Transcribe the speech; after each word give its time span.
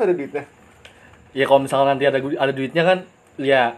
harus 0.00 0.08
ada 0.08 0.14
duitnya. 0.16 0.44
ya 1.36 1.44
kalau 1.44 1.60
misalnya 1.60 1.86
nanti 1.92 2.04
ada 2.08 2.18
ada 2.18 2.52
duitnya 2.56 2.82
kan 2.82 2.98
ya 3.36 3.76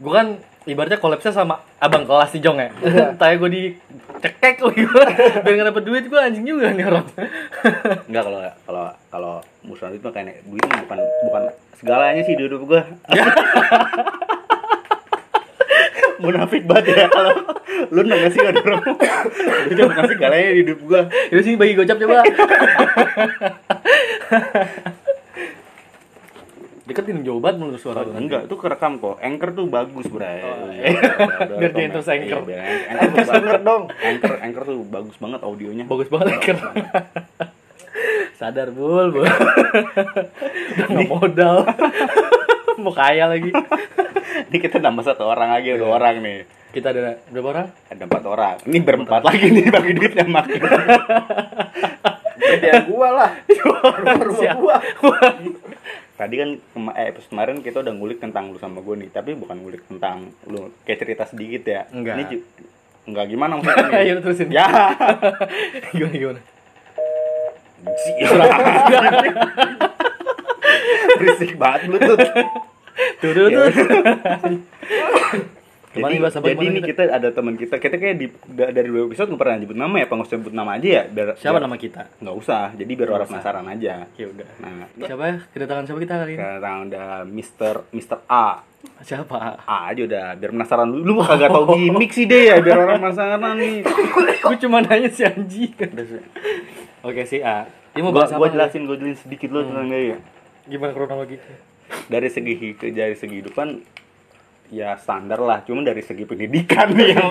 gue 0.00 0.12
kan 0.12 0.26
ibaratnya 0.64 0.96
kolapsnya 0.96 1.36
sama 1.36 1.60
abang 1.76 2.08
kelas 2.08 2.32
nih 2.32 2.40
Jong 2.40 2.58
ya 2.58 2.68
tanya 3.20 3.36
gue 3.36 3.50
di 3.52 3.62
cekek 4.20 4.64
lagi 4.64 4.82
gue 4.88 5.04
biar 5.44 5.54
nggak 5.56 5.68
dapet 5.72 5.84
duit 5.84 6.04
gue 6.08 6.20
anjing 6.20 6.44
juga 6.48 6.72
nih 6.72 6.88
orang 6.88 7.06
Enggak 8.08 8.22
kalau 8.26 8.40
kalau 8.64 8.84
kalau 9.12 9.34
musuhan 9.62 9.92
itu 9.92 10.02
mah 10.02 10.12
kayak 10.16 10.40
duit 10.48 10.64
bukan 10.64 10.98
bukan 11.28 11.42
segalanya 11.80 12.20
sih 12.24 12.36
di 12.36 12.42
hidup 12.44 12.62
gua. 12.68 12.84
Munafik 16.20 16.68
banget 16.68 16.92
ya 16.92 17.08
kalau 17.08 17.32
lu 17.88 18.04
nanya 18.04 18.28
sih 18.28 18.44
ada 18.44 18.60
orang 18.60 18.84
duit 19.72 19.88
bukan 19.88 20.04
segalanya 20.04 20.52
di 20.52 20.68
hidup 20.68 20.84
gua. 20.84 21.08
itu 21.32 21.40
sih 21.40 21.56
bagi 21.56 21.72
gocap 21.80 21.96
coba 21.96 22.20
deketin 26.90 27.22
jauh 27.22 27.38
banget 27.38 27.62
menurut 27.62 27.78
suara 27.78 28.02
lu. 28.02 28.10
Enggak, 28.12 28.44
itu 28.44 28.54
kerekam 28.54 28.98
kok. 28.98 29.16
Anchor 29.18 29.50
tuh 29.52 29.66
bagus, 29.66 30.06
Bray. 30.06 30.42
Oh, 30.42 30.66
Iya, 30.68 30.90
iya. 30.90 31.46
Biar 31.56 31.70
dia 31.70 31.80
ya. 31.80 31.88
terus 31.88 32.08
Anchor. 32.08 32.42
Iya, 32.44 32.62
Anchor 33.24 33.58
dong. 33.62 33.82
Anchor 33.94 34.32
Anchor 34.36 34.62
tuh 34.66 34.78
bagus 34.84 35.16
banget 35.16 35.40
audionya. 35.40 35.84
bagus 35.84 36.08
banget 36.08 36.34
kan 36.40 36.56
sadar 38.40 38.72
bul 38.72 39.12
bul 39.12 39.28
udah 39.28 39.36
nggak 40.88 41.04
modal 41.06 41.56
mau 42.80 42.88
kaya 42.90 43.28
lagi 43.28 43.52
Ini 44.48 44.56
kita 44.58 44.80
nambah 44.80 45.04
satu 45.04 45.28
orang 45.28 45.52
lagi, 45.52 45.76
dua 45.76 46.00
orang 46.00 46.18
nih. 46.18 46.48
kita 46.70 46.88
ada 46.88 47.20
berapa 47.28 47.48
orang 47.52 47.66
Ada 47.86 48.02
empat 48.02 48.24
orang. 48.24 48.56
Ini 48.64 48.78
berempat 48.80 49.20
lagi 49.20 49.46
nih 49.46 49.68
bagi 49.68 49.92
duitnya 49.92 50.24
makin. 50.24 50.62
Gedean 52.40 52.82
gua 52.88 53.08
lah. 53.12 53.30
Rumah 53.44 54.54
gua. 54.56 54.76
Tadi 56.20 56.34
kan 56.36 56.50
eh, 57.00 57.06
episode 57.08 57.32
kemarin 57.32 57.64
kita 57.64 57.80
udah 57.80 57.96
ngulik 57.96 58.20
tentang 58.20 58.52
lu 58.52 58.60
sama 58.60 58.84
gue 58.84 58.92
nih, 58.92 59.08
tapi 59.08 59.32
bukan 59.32 59.56
ngulik 59.56 59.88
tentang 59.88 60.28
lu 60.44 60.68
kayak 60.84 61.00
cerita 61.00 61.24
sedikit 61.24 61.64
ya. 61.64 61.88
Enggak. 61.96 62.20
Ini 62.20 62.44
enggak 63.08 63.26
gimana 63.32 63.56
maksudnya? 63.56 63.88
Ayo, 64.04 64.20
terusin. 64.20 64.52
Ya. 64.52 64.68
gimana 65.96 66.12
gimana 66.12 66.36
Berisik 71.16 71.56
banget 71.60 71.80
Bluetooth. 71.88 72.20
tuh 73.20 73.32
tuh 73.32 73.46
tuh 73.48 73.64
Jadi, 75.90 76.06
Kemarin 76.06 76.18
bahas 76.22 76.34
apa 76.34 76.46
jadi 76.46 76.54
kemarin 76.54 76.70
nih 76.70 76.84
kita 76.86 77.02
ada 77.10 77.28
teman 77.34 77.54
kita, 77.58 77.74
kita 77.76 77.96
kayak 77.98 78.14
di, 78.14 78.26
da- 78.46 78.70
dari 78.70 78.86
dua 78.86 79.10
episode 79.10 79.26
nggak 79.26 79.42
pernah 79.42 79.56
nyebut 79.58 79.74
nama 79.74 79.94
ya, 79.96 80.06
nggak 80.06 80.22
usah 80.22 80.32
sebut 80.32 80.54
nama 80.54 80.70
aja 80.78 80.88
ya? 80.88 81.02
Biar, 81.04 81.28
siapa 81.34 81.50
biar- 81.50 81.64
nama 81.66 81.76
kita? 81.76 82.02
Nggak 82.16 82.36
usah, 82.38 82.64
jadi 82.72 82.92
biar 82.94 83.08
orang 83.10 83.26
penasaran 83.26 83.66
aja. 83.66 83.94
ya 84.08 84.26
udah. 84.30 84.48
Nah, 84.56 84.70
siapa 84.96 85.24
ya? 85.26 85.36
Kedatangan 85.50 85.84
siapa 85.84 85.98
kita 85.98 86.14
kali 86.16 86.30
ini? 86.30 86.38
Sekarang 86.38 86.76
ada 86.86 87.04
Mister 87.24 87.74
Mister 87.90 88.18
A. 88.24 88.62
siapa? 89.02 89.36
A 89.60 89.90
aja 89.90 90.02
udah, 90.06 90.26
biar 90.38 90.50
penasaran 90.54 90.86
lu. 90.86 91.02
Lu 91.02 91.12
kagak 91.18 91.50
tau 91.50 91.74
gimmick 91.74 92.14
sih 92.14 92.24
deh 92.24 92.42
ya, 92.48 92.62
biar 92.62 92.78
orang 92.80 93.02
penasaran 93.02 93.42
nih. 93.58 93.82
gue 94.46 94.56
cuma 94.62 94.78
nanya 94.80 95.10
si 95.10 95.26
Anji. 95.26 95.74
Oke 97.02 97.26
si 97.26 97.42
A. 97.42 97.66
Dia 97.90 98.00
mau 98.00 98.14
Gua, 98.14 98.22
bahas 98.22 98.30
gua 98.30 98.46
apa? 98.46 98.54
jelasin, 98.54 98.86
gua 98.86 98.94
jelasin 98.94 99.18
sedikit 99.20 99.50
lu 99.50 99.66
tentang 99.66 99.90
dia 99.90 100.14
ya. 100.14 100.18
gimana 100.70 100.94
kronologinya 100.94 101.42
Dari 102.06 102.30
segi 102.30 102.54
dari 102.78 103.18
segi 103.18 103.42
kehidupan 103.42 103.68
ya 104.70 104.94
standar 104.94 105.42
lah, 105.42 105.66
cuma 105.66 105.82
dari 105.82 105.98
segi 106.00 106.22
pendidikan 106.22 106.94
nih 106.94 107.10
yang 107.18 107.28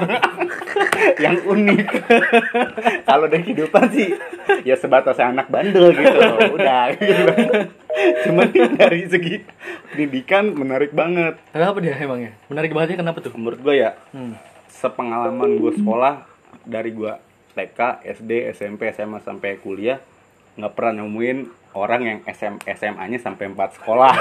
yang 1.17 1.37
unik. 1.47 1.87
Kalau 3.07 3.25
dari 3.31 3.43
kehidupan 3.47 3.85
sih 3.95 4.11
ya 4.67 4.75
sebatas 4.75 5.15
anak 5.17 5.47
bandel 5.47 5.95
gitu, 5.95 6.19
udah. 6.53 6.91
Gitu. 6.99 7.31
Cuma 8.27 8.47
dari 8.51 9.07
segi 9.07 9.43
pendidikan 9.91 10.51
menarik 10.51 10.91
banget. 10.91 11.39
kenapa 11.51 11.79
dia 11.79 11.95
emangnya 11.95 12.35
menarik 12.51 12.71
bangetnya 12.75 13.01
kenapa 13.01 13.17
tuh 13.23 13.31
Menurut 13.35 13.59
gua 13.63 13.75
ya, 13.75 13.91
hmm. 14.11 14.35
sepengalaman 14.67 15.57
gue 15.57 15.73
sekolah 15.79 16.27
dari 16.67 16.91
gua 16.91 17.17
TK, 17.55 18.03
SD, 18.19 18.31
SMP, 18.55 18.91
SMA 18.93 19.19
sampai 19.23 19.57
kuliah 19.59 19.99
nggak 20.59 20.75
pernah 20.75 21.03
nemuin 21.03 21.37
orang 21.75 22.01
yang 22.03 22.19
SM, 22.27 22.59
SMA-nya 22.67 23.19
sampai 23.23 23.47
4 23.51 23.77
sekolah. 23.79 24.11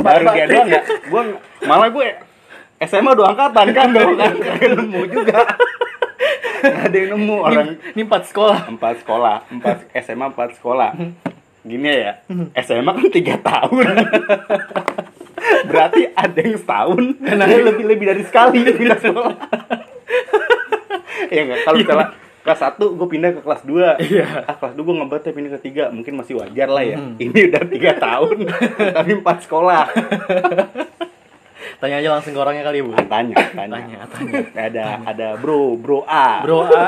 Baru 0.00 0.24
dia 0.34 0.44
doang 0.48 0.68
ya. 0.68 0.82
Gua 1.10 1.22
malah 1.64 1.88
gue 1.92 2.08
SMA 2.84 3.12
dua 3.16 3.32
angkatan 3.32 3.66
kan 3.70 3.88
dong 3.94 4.18
kan 4.18 4.32
nemu 4.60 5.00
juga. 5.08 5.38
Ada 6.64 6.96
yang 6.96 7.20
nemu 7.20 7.36
orang 7.44 7.76
ini, 7.92 8.02
empat 8.08 8.32
sekolah 8.32 8.72
empat 8.72 9.04
sekolah, 9.04 9.36
empat 9.52 9.76
SMA 10.00 10.26
empat 10.32 10.50
sekolah. 10.56 10.90
Gini 11.64 11.88
ya, 11.88 12.20
SMA 12.60 12.92
kan 12.92 13.08
tiga 13.12 13.36
tahun. 13.40 13.84
Berarti 15.68 16.08
ada 16.12 16.38
yang 16.40 16.56
setahun, 16.56 17.04
dia 17.20 17.58
lebih 17.60 17.84
lebih 17.84 18.04
dari 18.08 18.22
sekali 18.24 18.64
pindah 18.64 19.00
sekolah. 19.00 19.36
ya 21.32 21.40
nggak, 21.44 21.60
kalau 21.64 21.76
misalnya 21.80 22.06
kelas 22.44 22.60
1 22.60 22.76
gue 22.76 23.08
pindah 23.08 23.30
ke 23.32 23.40
kelas 23.40 23.62
2 23.64 24.04
Iya. 24.04 24.44
ah 24.44 24.54
kelas 24.54 24.72
2 24.72 24.80
gue 24.80 24.94
ngebat 24.94 25.22
ya 25.22 25.32
pindah 25.32 25.52
ke 25.54 25.60
3 25.66 25.88
mungkin 25.90 26.12
masih 26.14 26.36
wajar 26.36 26.68
lah 26.68 26.84
ya. 26.84 27.00
Ini 27.16 27.38
udah 27.48 27.62
tiga 27.66 27.92
tahun 28.04 28.36
tapi 28.92 29.10
empat 29.16 29.38
sekolah. 29.42 29.84
Tanya 31.80 31.96
aja 31.98 32.08
langsung 32.12 32.32
ke 32.32 32.38
orangnya 32.38 32.62
kali 32.62 32.80
ya 32.80 32.84
bu. 32.84 32.92
Tanya 33.02 33.36
tanya, 33.50 33.76
Tanya, 33.76 33.98
tanya. 34.06 34.32
ada 34.54 34.84
ada 35.04 35.28
bro 35.36 35.74
bro 35.74 36.04
A. 36.04 36.40
Bro 36.40 36.58
A. 36.64 36.84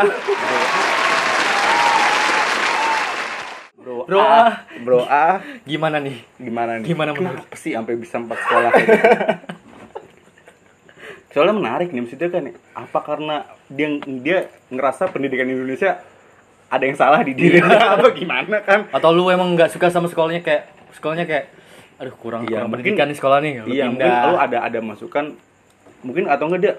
Bro, 3.77 4.03
Bro 4.05 4.19
A, 4.19 4.27
A. 4.27 4.45
bro 4.83 5.01
A. 5.05 5.27
Gimana 5.63 5.97
nih? 5.99 6.17
Gimana 6.37 6.73
nih? 6.77 6.87
Gimana 6.87 7.11
menurut? 7.13 7.39
kenapa 7.45 7.55
sih 7.55 7.73
sampai 7.73 7.95
bisa 7.95 8.19
empat 8.19 8.39
sekolah 8.41 8.71
gitu? 8.75 8.93
soalnya 11.31 11.53
menarik 11.55 11.93
nih 11.93 12.01
maksudnya 12.01 12.33
kan 12.33 12.49
apa 12.73 12.99
karena 13.05 13.45
dia 13.69 13.89
dia 14.19 14.39
ngerasa 14.69 15.09
pendidikan 15.09 15.45
Indonesia 15.45 15.99
ada 16.67 16.83
yang 16.83 16.95
salah 16.95 17.23
di 17.23 17.33
dirinya 17.33 17.95
apa 17.95 18.11
gimana 18.13 18.59
kan? 18.61 18.91
Atau 18.91 19.11
lu 19.11 19.27
emang 19.29 19.55
nggak 19.55 19.71
suka 19.71 19.87
sama 19.87 20.07
sekolahnya 20.07 20.41
kayak 20.41 20.67
sekolahnya 20.93 21.25
kayak 21.25 21.47
aduh 21.97 22.13
kurang 22.13 22.43
Iya, 22.43 22.61
kurang 22.61 22.69
mungkin- 22.69 22.93
pendidikan 22.93 23.07
nih 23.07 23.17
sekolah 23.17 23.39
nih. 23.41 23.53
Lu 23.61 23.69
iya 23.69 23.85
mungkin 23.87 24.03
pindah 24.03 24.23
lu 24.25 24.37
ada 24.37 24.59
ada 24.63 24.79
masukan 24.81 25.25
mungkin 26.03 26.25
atau 26.27 26.45
enggak 26.47 26.61
dia 26.61 26.75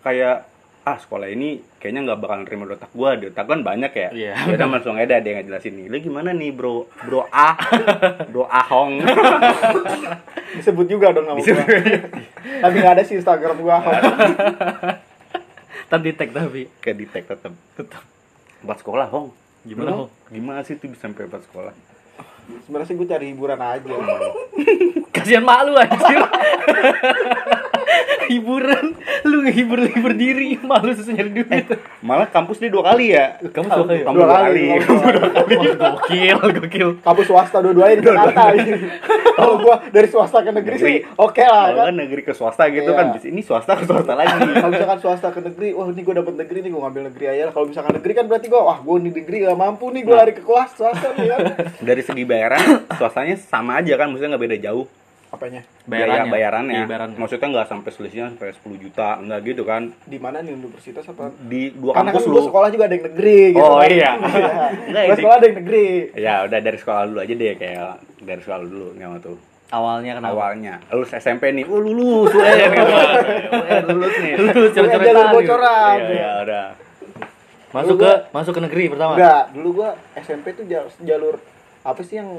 kayak 0.00 0.36
ah 0.84 1.00
sekolah 1.00 1.26
ini 1.26 1.64
kayaknya 1.78 2.00
nggak 2.04 2.18
bakal 2.18 2.36
nerima 2.44 2.64
di 2.66 2.72
otak 2.74 2.92
gua 2.92 3.16
di 3.16 3.24
otak 3.26 3.44
kan 3.44 3.60
banyak 3.60 3.88
ya. 3.90 4.08
Iya. 4.12 4.32
ya 4.36 4.52
udah 4.54 4.66
langsung 4.70 4.94
aja 4.94 5.14
ada 5.14 5.24
yang 5.24 5.38
ngejelasin 5.40 5.74
nih 5.74 5.86
lu 5.88 5.96
gimana 5.98 6.30
nih 6.30 6.50
bro? 6.50 6.84
Bro 7.02 7.24
A 7.26 7.56
bro 8.28 8.44
Ahong 8.44 9.00
Disebut 10.54 10.86
juga 10.86 11.10
dong 11.10 11.24
nama. 11.26 11.40
Tapi 12.60 12.74
nggak 12.76 12.94
ada 12.94 13.02
sih 13.02 13.16
Instagram 13.16 13.58
gua. 13.58 13.80
tadi 13.80 15.03
tag 16.02 16.30
tapi. 16.34 16.66
Kayak 16.82 16.96
di 16.98 17.06
tag 17.06 17.24
tetap 17.28 17.52
tetap 17.78 18.02
empat 18.64 18.78
sekolah 18.80 19.06
Hong. 19.12 19.28
Gimana, 19.64 19.90
Hong? 19.94 20.10
gimana 20.28 20.60
sih 20.66 20.74
tuh 20.80 20.90
bisa 20.90 21.06
sampai 21.06 21.28
empat 21.28 21.44
sekolah? 21.46 21.72
Sebenarnya 22.66 22.86
sih 22.88 22.96
gua 22.98 23.08
cari 23.08 23.26
hiburan 23.32 23.60
aja. 23.60 23.94
kasihan 25.24 25.40
mak 25.42 25.64
lu 25.64 25.72
anjir 25.74 26.20
hiburan. 28.24 28.96
Lu 29.24 29.40
ngehibur 29.40 29.80
hibur 29.86 30.12
diri 30.12 30.56
malu 30.58 30.92
susah 30.92 31.12
nyari 31.12 31.30
duit. 31.34 31.64
Malah 32.00 32.24
kampus 32.26 32.56
dia 32.56 32.68
dua 32.68 32.80
kali 32.82 33.12
ya? 33.12 33.36
Kamu 33.42 33.68
dua 33.68 34.26
kali. 34.30 34.62
Ya? 34.66 34.78
kamu 34.80 34.96
Dua 34.96 35.12
dua 35.12 35.28
kali, 35.30 35.56
dua 35.56 35.88
gokil 35.96 36.36
gokil. 36.54 36.88
Kampus 37.00 37.26
swasta 37.26 37.60
dua-duanya 37.60 37.94
di 37.94 38.02
Jakarta. 38.02 38.42
Kalau 39.34 39.54
gua 39.58 39.76
dari 39.86 40.08
swasta 40.08 40.40
ke 40.40 40.50
negeri 40.52 40.76
sih 40.78 40.96
oke 41.16 41.40
lah 41.40 41.64
kalau 41.66 41.76
kan. 41.76 41.86
kan 41.86 41.96
negeri 41.98 42.20
ke 42.22 42.32
swasta 42.32 42.62
gitu 42.68 42.86
Iya. 42.86 42.96
kan 42.96 43.06
bis- 43.12 43.26
ini 43.26 43.40
swasta 43.40 43.72
ke 43.74 43.84
swasta 43.84 44.12
lagi. 44.14 44.36
Kalau 44.54 44.70
misalkan 44.70 44.98
swasta 45.00 45.28
ke 45.30 45.40
negeri, 45.42 45.68
wah 45.72 45.86
ini 45.86 46.00
gua 46.00 46.14
dapet 46.16 46.34
negeri 46.36 46.58
nih, 46.60 46.70
gua 46.70 46.80
ngambil 46.84 47.02
negeri 47.10 47.24
aja. 47.28 47.42
Kalau 47.50 47.66
misalkan 47.66 47.92
negeri 47.94 48.12
kan 48.14 48.24
berarti 48.24 48.46
gua, 48.46 48.62
wah 48.62 48.78
gua 48.78 48.96
di 48.98 49.10
negeri 49.10 49.36
gak 49.42 49.58
mampu 49.58 49.90
nih, 49.90 50.02
gua 50.02 50.16
lari 50.18 50.32
ke 50.32 50.42
kelas 50.42 50.70
swasta 50.72 51.08
nih 51.12 51.26
kan. 51.26 51.40
dari 51.78 52.00
segi 52.00 52.24
bayaran 52.24 52.62
swastanya 52.94 53.34
sama 53.36 53.78
aja 53.78 53.94
kan 53.94 54.08
maksudnya 54.08 54.34
nggak 54.34 54.44
beda 54.44 54.58
jauh 54.62 54.86
Apanya? 55.34 55.62
biaya 55.84 56.24
bayarannya 56.24 56.74
Iya, 56.76 56.86
bayarannya. 56.86 57.18
maksudnya 57.18 57.48
nggak 57.50 57.66
sampai 57.66 57.90
selisihnya 57.90 58.26
sampai 58.30 58.54
10 58.54 58.78
juta 58.78 59.08
enggak 59.18 59.40
gitu 59.44 59.62
kan 59.62 59.82
Di 60.04 60.16
mana 60.16 60.38
nih 60.38 60.54
universitas 60.54 61.04
apa? 61.04 61.34
di 61.42 61.68
dua 61.70 61.92
Karena 61.92 62.08
kan 62.08 62.14
kampus 62.14 62.24
gua 62.24 62.34
lu 62.34 62.46
sekolah 62.46 62.68
juga 62.70 62.84
ada 62.84 62.94
yang 62.94 63.04
negeri 63.04 63.38
gitu. 63.50 63.60
Oh, 63.60 63.76
kan. 63.76 63.90
iya. 63.90 64.12
Iya. 64.24 64.50
Enggak, 64.86 65.02
Gua 65.04 65.16
sekolah 65.16 65.34
ada 65.34 65.46
yang 65.46 65.58
negeri. 65.58 65.86
ya 66.14 66.34
udah 66.42 66.58
dari 66.60 66.78
sekolah 66.78 67.02
dulu 67.04 67.18
aja 67.20 67.34
deh 67.34 67.52
kayak 67.54 67.92
dari 68.20 68.40
sekolah 68.40 68.60
dulu 68.62 68.88
nyawa 68.94 69.16
tuh 69.18 69.36
awalnya 69.66 70.12
kenapa 70.14 70.32
awalnya 70.32 70.74
lulus 70.88 71.10
SMP 71.12 71.50
nih 71.50 71.64
oh 71.64 71.76
lulus 71.76 72.30
UN 72.30 72.70
gitu 72.78 72.94
UN 73.50 73.84
lulus 73.90 74.14
nih 74.16 74.32
lu 74.36 74.46
Gua 74.46 74.70
coret 74.70 75.00
jalur 75.02 75.26
bocoran. 75.32 75.96
iya 75.98 76.14
ya 76.14 76.30
udah 76.40 76.64
masuk 77.72 77.96
ke 77.98 78.12
masuk 78.30 78.52
ke 78.52 78.62
negeri 78.62 78.84
pertama 78.86 79.12
Enggak, 79.14 79.42
dulu 79.50 79.68
gua 79.74 79.90
SMP 80.14 80.54
tuh 80.54 80.64
jalur, 80.64 80.92
jalur 81.00 81.34
apa 81.82 82.00
sih 82.00 82.16
yang 82.16 82.30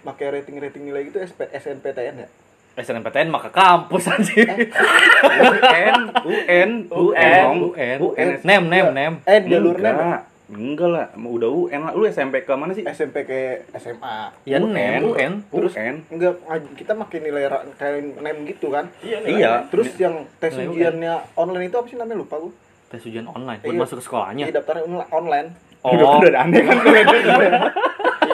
pakai 0.00 0.26
rating-rating 0.32 0.82
nilai 0.84 1.02
gitu 1.04 1.18
SP, 1.18 1.46
SNPTN 1.50 2.16
ya? 2.18 2.28
SNMPTN 2.76 3.28
maka 3.28 3.50
kampus 3.50 4.06
anjir 4.06 4.46
UN 4.46 5.94
UN 6.22 6.70
UN 6.88 7.42
Hong. 7.44 7.58
UN 7.68 7.98
UN 8.00 8.28
nem 8.40 8.62
nem 8.64 8.86
nem 8.88 9.12
Eh, 9.24 9.42
jalur 9.42 9.74
nem. 9.74 9.90
Enggak. 9.90 10.20
Enggak 10.48 10.88
lah, 10.88 11.06
udah 11.12 11.50
UN 11.50 11.80
lah. 11.82 11.92
Lu 11.92 12.06
SMP 12.06 12.40
ke 12.40 12.54
mana 12.54 12.72
sih? 12.72 12.80
SMP 12.82 13.20
ke 13.22 13.66
SMA 13.74 14.32
Ya 14.46 14.56
nem, 14.56 15.04
UN. 15.04 15.44
terus 15.44 15.74
UN. 15.74 16.06
enggak 16.08 16.38
kita 16.72 16.94
makin 16.94 17.20
nilai 17.20 17.44
ra- 17.46 17.66
kayak 17.74 18.16
nem 18.16 18.36
gitu 18.46 18.70
kan 18.70 18.88
Iya. 19.02 19.68
terus 19.68 19.92
yang 19.96 20.24
tes 20.38 20.54
Nilai 20.54 20.64
UN. 20.64 20.72
ujiannya 20.72 21.14
online 21.34 21.66
itu 21.66 21.76
apa 21.76 21.86
sih 21.86 21.98
namanya 21.98 22.18
lupa 22.18 22.38
gue 22.38 22.52
Tes 22.88 23.04
ujian 23.04 23.26
online 23.26 23.60
buat 23.60 23.68
Iya. 23.68 23.80
masuk 23.82 23.96
ke 23.98 24.04
sekolahnya. 24.06 24.44
Iya 24.46 24.54
daftarnya 24.54 24.82
online 25.10 25.48
Oh, 25.78 25.92
Udah, 25.94 26.06
udah 26.24 26.40
aneh 26.40 26.62
kan 26.62 26.76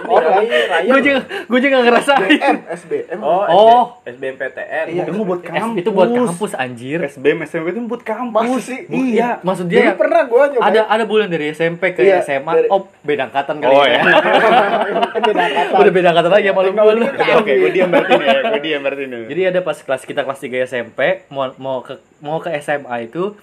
kalau 0.05 0.21
ada. 0.21 0.31
online 0.37 0.85
gue 0.85 1.01
juga 1.03 1.19
gue 1.25 1.61
juga 1.61 1.77
ngerasain. 1.81 2.29
SBM 2.29 2.57
SBM 2.69 3.19
Oh, 3.19 3.43
Oh. 3.47 3.83
SBMPTN. 4.05 4.85
Iya. 4.91 5.03
Itu 5.05 5.21
buat 5.21 5.41
kampus. 5.41 5.77
itu 5.77 5.91
buat 5.91 6.11
kampus 6.11 6.53
anjir. 6.55 6.99
SBM 7.03 7.39
SMP 7.43 7.67
itu 7.71 7.81
buat 7.83 8.03
kampus. 8.03 8.63
Sih? 8.63 8.81
Iya. 8.87 9.41
Maksud 9.41 9.67
dia 9.67 9.93
pernah 9.95 10.23
gue 10.25 10.43
nyoba 10.53 10.63
ada 10.63 10.81
ada 10.87 11.05
bulan 11.05 11.27
dari 11.27 11.51
SMP 11.51 11.91
ke 11.91 12.01
Iya, 12.01 12.21
SMA. 12.21 12.53
dari- 12.55 12.69
Oh, 12.69 12.85
beda 13.01 13.27
angkatan 13.27 13.57
kali 13.59 13.73
Oh 13.73 13.83
ya. 13.83 13.97
ya. 13.97 14.03
beda 15.25 15.43
angkatan. 15.43 15.77
Udah 15.77 15.93
beda 15.93 16.09
angkatan 16.11 16.33
lagi 16.33 16.47
sama 16.47 16.61
lu 16.61 16.71
Teknologi 16.71 16.95
lu. 16.95 17.07
Oke, 17.07 17.33
oke, 17.35 17.53
gue 17.57 17.71
diam 17.71 17.89
berarti 17.89 18.13
nih 18.15 18.27
ya. 18.27 18.41
Gue 18.45 18.61
diam 18.61 18.81
berarti 18.81 19.05
nih. 19.07 19.23
Jadi 19.27 19.43
ada 19.47 19.61
pas 19.61 19.79
kelas 19.79 20.03
kita 20.03 20.21
kelas 20.23 20.39
3 20.39 20.67
SMP 20.67 20.99
mau 21.29 21.49
mau 21.57 21.79
ke 21.81 21.95
mau 22.19 22.39
ke 22.39 22.51
SMA 22.59 22.97
itu 23.05 23.35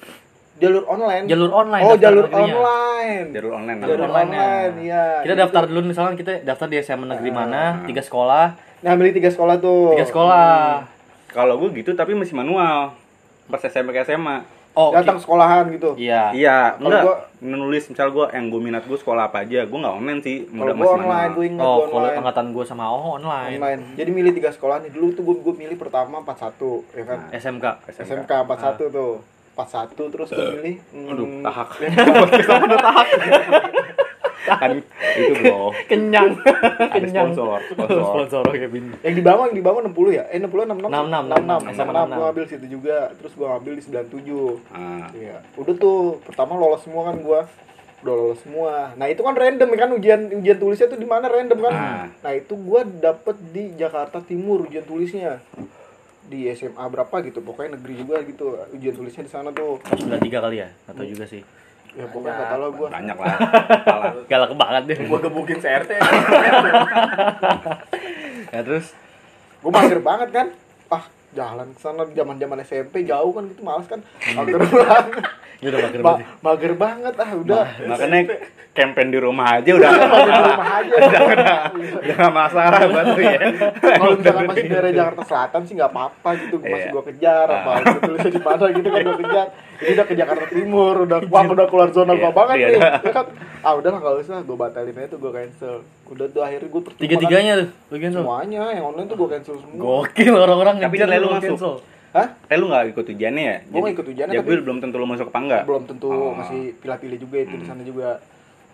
jalur 0.53 0.83
online 0.85 1.23
jalur 1.25 1.49
online. 1.49 1.83
oh 1.83 1.95
jalur 1.95 2.25
negerinya. 2.25 2.55
online 2.55 3.25
Jalur 3.31 3.51
online. 3.53 3.77
jalur 3.77 3.91
Jalur 3.91 4.05
online, 4.07 4.29
online. 4.29 4.73
iya 4.79 5.03
Kita 5.17 5.27
Jadi 5.27 5.39
daftar 5.39 5.61
dulu 5.65 5.79
misalnya 5.83 6.13
kita 6.13 6.31
daftar 6.43 6.67
di 6.67 6.77
SMA 6.79 7.05
negeri 7.07 7.29
Ah. 7.29 7.35
mana, 7.35 7.63
tiga 7.83 8.01
sekolah, 8.01 8.45
nah 8.79 8.93
milih 8.93 9.11
tiga 9.11 9.29
sekolah 9.29 9.55
tuh 9.57 9.93
tiga 9.93 10.05
sekolah. 10.05 10.85
Kalau 11.27 11.55
gue 11.57 11.69
gitu 11.73 11.93
tapi 11.93 12.11
masih 12.11 12.33
manual. 12.33 12.91
Pas 13.47 13.61
SMP 13.61 13.91
ke 13.91 14.03
SMA. 14.03 14.43
Oh, 14.71 14.87
datang 14.89 15.17
sekolahan 15.17 15.67
gitu 15.69 15.99
Iya. 15.99 16.31
Iya, 16.31 16.57
Kalau 16.73 16.87
enggak. 16.87 17.03
gua- 17.03 17.21
Menulis 17.41 17.83
misal 17.85 18.07
gue 18.07 18.23
yang 18.29 18.47
gue 18.47 18.61
minat 18.61 18.85
gue 18.85 18.93
sekolah 18.93 19.27
apa 19.27 19.41
aja, 19.41 19.65
gue 19.65 19.75
nggak 19.75 19.95
online 19.95 20.21
sih, 20.21 20.45
kalau 20.45 20.61
udah 20.61 20.71
gue 20.71 20.79
masih 20.79 20.93
online 20.93 21.09
manual. 21.11 21.33
gue 21.33 21.45
ingat 21.49 21.59
Oh, 21.59 21.67
gua 21.67 21.81
kalau 21.81 21.97
online 21.97 22.19
angkatan 22.21 22.45
gue 22.47 22.63
sama 22.63 22.83
oh 22.85 23.07
online. 23.13 23.51
online 23.57 23.81
jadi 23.95 24.09
milih 24.09 24.31
tiga 24.31 24.49
sekolah 24.49 24.77
nih 24.79 24.91
dulu 24.91 25.07
tuh 25.11 25.23
gue 25.25 25.35
gue 25.41 25.53
milih 25.57 25.75
pertama 25.75 26.21
41 26.21 26.85
ya 26.93 27.03
kan 27.03 27.19
Nah. 27.19 27.33
SMK. 27.33 27.65
SMK 27.89 28.31
41 28.45 28.87
tuh 28.87 29.11
41 29.53 30.13
terus 30.13 30.27
gue 30.29 30.47
milih 30.57 30.75
hmm, 30.91 31.09
Aduh, 31.11 31.27
tahak. 31.43 31.69
Sama 32.47 32.65
udah 32.65 32.79
tahak. 32.81 33.07
kan 34.41 34.71
itu 34.73 35.33
bro. 35.37 35.69
Kenyang. 35.85 36.33
Ada 36.41 36.97
Kenyang. 36.97 37.29
sponsor, 37.31 37.61
sponsor. 37.71 38.01
Sponsor 38.03 38.41
oke 38.43 38.67
bin. 38.67 38.85
yang 38.99 39.15
dibangun 39.15 39.45
yang 39.53 39.57
dibangun 39.57 39.83
60 39.93 40.17
ya 40.17 40.23
eh 40.27 40.39
60 40.41 40.49
66 40.49 40.91
66, 40.91 41.71
66 41.71 41.77
SMA 41.77 41.91
66 41.93 42.09
gue 42.09 42.23
ngambil 42.25 42.45
situ 42.49 42.65
juga 42.67 42.97
terus 43.15 43.33
gue 43.33 43.47
ngambil 43.47 43.71
di 43.71 43.83
97 43.85 44.73
Ah, 44.73 45.05
Iya, 45.13 45.37
udah 45.55 45.73
tuh 45.75 45.99
pertama 46.23 46.57
lolos 46.57 46.81
semua 46.81 47.01
kan 47.07 47.17
gua. 47.19 47.41
Udah 48.01 48.13
lolos 48.17 48.39
semua. 48.41 48.97
Nah, 48.97 49.07
itu 49.07 49.21
kan 49.21 49.37
random 49.37 49.69
kan 49.77 49.89
ujian 49.93 50.21
ujian 50.33 50.57
tulisnya 50.57 50.89
tuh 50.89 50.97
di 50.97 51.05
mana 51.05 51.29
random 51.29 51.59
kan. 51.61 51.73
Ah. 51.73 52.05
Nah, 52.09 52.31
itu 52.33 52.57
gua 52.57 52.81
dapet 52.81 53.37
di 53.53 53.77
Jakarta 53.77 54.17
Timur 54.19 54.65
ujian 54.65 54.81
tulisnya. 54.81 55.37
Di 56.31 56.47
SMA 56.55 56.85
berapa 56.87 57.15
gitu, 57.27 57.43
pokoknya 57.43 57.75
negeri 57.75 57.93
juga 57.99 58.23
gitu. 58.23 58.55
Ujian 58.71 58.95
tulisnya 58.95 59.27
di 59.27 59.31
sana 59.35 59.51
tuh. 59.51 59.83
93 59.83 60.31
kali 60.31 60.63
ya? 60.63 60.71
Atau 60.87 61.03
juga 61.03 61.27
sih. 61.27 61.43
Ya 61.91 62.07
pokoknya 62.07 62.39
kata 62.39 62.55
lo 62.55 62.67
gua. 62.71 62.87
banyak 62.87 63.17
lah. 63.19 63.35
Galak 64.31 64.55
banget 64.55 64.83
deh. 64.95 64.97
Gua 65.11 65.19
gebukin 65.19 65.59
CRT. 65.59 65.91
Ya 68.51 68.67
terus 68.67 68.91
Gua 69.63 69.71
mager 69.71 69.99
banget 70.03 70.29
kan. 70.31 70.47
Ah, 70.91 71.07
jalan 71.31 71.67
ke 71.69 71.79
sana 71.79 72.03
zaman-zaman 72.07 72.57
SMP 72.61 73.03
jauh 73.03 73.31
kan 73.31 73.43
gitu 73.45 73.61
males 73.61 73.85
kan. 73.85 73.99
Mager 74.35 74.59
banget. 74.59 75.23
ya 75.61 75.69
udah 75.69 75.79
mager 75.79 75.99
Ma- 75.99 76.07
banget. 76.11 76.25
mager 76.41 76.73
banget 76.75 77.13
ah 77.15 77.31
udah. 77.35 77.65
Makanya 77.85 78.19
campaign 78.71 79.09
di 79.09 79.19
rumah 79.19 79.47
aja 79.53 79.71
udah 79.71 79.89
Mager 79.93 80.31
di 80.31 80.41
rumah 80.43 80.69
aja. 80.73 80.93
udah 82.01 82.15
nggak 82.15 82.33
masalah 82.33 82.79
buat 82.83 83.05
lu 83.07 83.21
ya. 83.21 83.39
kalau 83.99 84.13
misalkan 84.15 84.43
masih 84.47 84.65
daerah 84.67 84.91
Jakarta 84.91 85.21
Selatan 85.23 85.61
sih 85.63 85.73
nggak 85.75 85.91
apa-apa 85.91 86.29
gitu 86.39 86.55
masih 86.57 86.73
Iya. 86.81 86.89
gua 86.89 87.03
kejar 87.03 87.47
apa 87.47 87.69
Ah. 87.69 87.77
gitu 87.79 87.99
tulisnya 88.03 88.31
di 88.31 88.41
mana 88.41 88.65
gitu 88.71 88.87
kan 88.87 88.99
gua 89.01 89.17
kejar 89.19 89.47
ini 89.77 89.91
udah 89.91 90.05
ke 90.05 90.13
Jakarta 90.15 90.45
Timur 90.47 90.95
udah 90.99 91.17
wah 91.25 91.43
udah 91.47 91.65
keluar 91.67 91.89
zona 91.89 92.13
gua 92.13 92.21
Iya, 92.23 92.31
banget 92.33 92.55
iya. 92.55 92.67
nih 92.67 92.81
ya 93.01 93.11
kan 93.11 93.25
ah 93.61 93.73
udah 93.75 93.89
nggak 93.91 94.13
usah 94.19 94.37
gua 94.41 94.57
batalin 94.59 94.95
aja 94.95 95.07
tuh 95.07 95.19
gua 95.19 95.31
cancel 95.31 95.75
udah 96.07 96.25
tuh 96.27 96.41
akhirnya 96.41 96.67
gua 96.67 96.81
percuma 96.81 97.01
Tiga-tiganya 97.01 97.53
tuh. 97.55 97.67
Semuanya 98.11 98.61
yang 98.71 98.85
online 98.85 99.07
tuh 99.07 99.15
gua 99.15 99.29
cancel 99.29 99.55
semua 99.57 99.79
Gokil 100.01 100.33
orang-orang 100.33 100.75
Tapi 100.77 100.97
lu 101.21 101.27
lu 101.27 101.33
masuk. 101.33 101.49
cancel. 101.53 101.73
hah 102.11 102.27
Eh 102.45 102.57
lu 102.57 102.65
nggak 102.67 102.83
ikut 102.91 103.05
ujiannya 103.07 103.43
ya? 103.43 103.57
Gua 103.65 103.79
nggak 103.79 103.93
ikut 103.95 104.07
ujiannya, 104.09 104.33
Ya 104.33 104.41
tapi- 104.41 104.49
gue 104.51 104.57
belum 104.61 104.77
tentu 104.79 104.95
lu 104.95 105.05
masuk 105.05 105.27
apa 105.27 105.39
enggak. 105.39 105.63
belum 105.63 105.83
tentu 105.85 106.07
Oh. 106.07 106.33
masih 106.33 106.61
pilih-pilih 106.75 107.17
juga 107.19 107.37
itu 107.39 107.53
di 107.53 107.65
sana 107.65 107.81
juga 107.81 108.19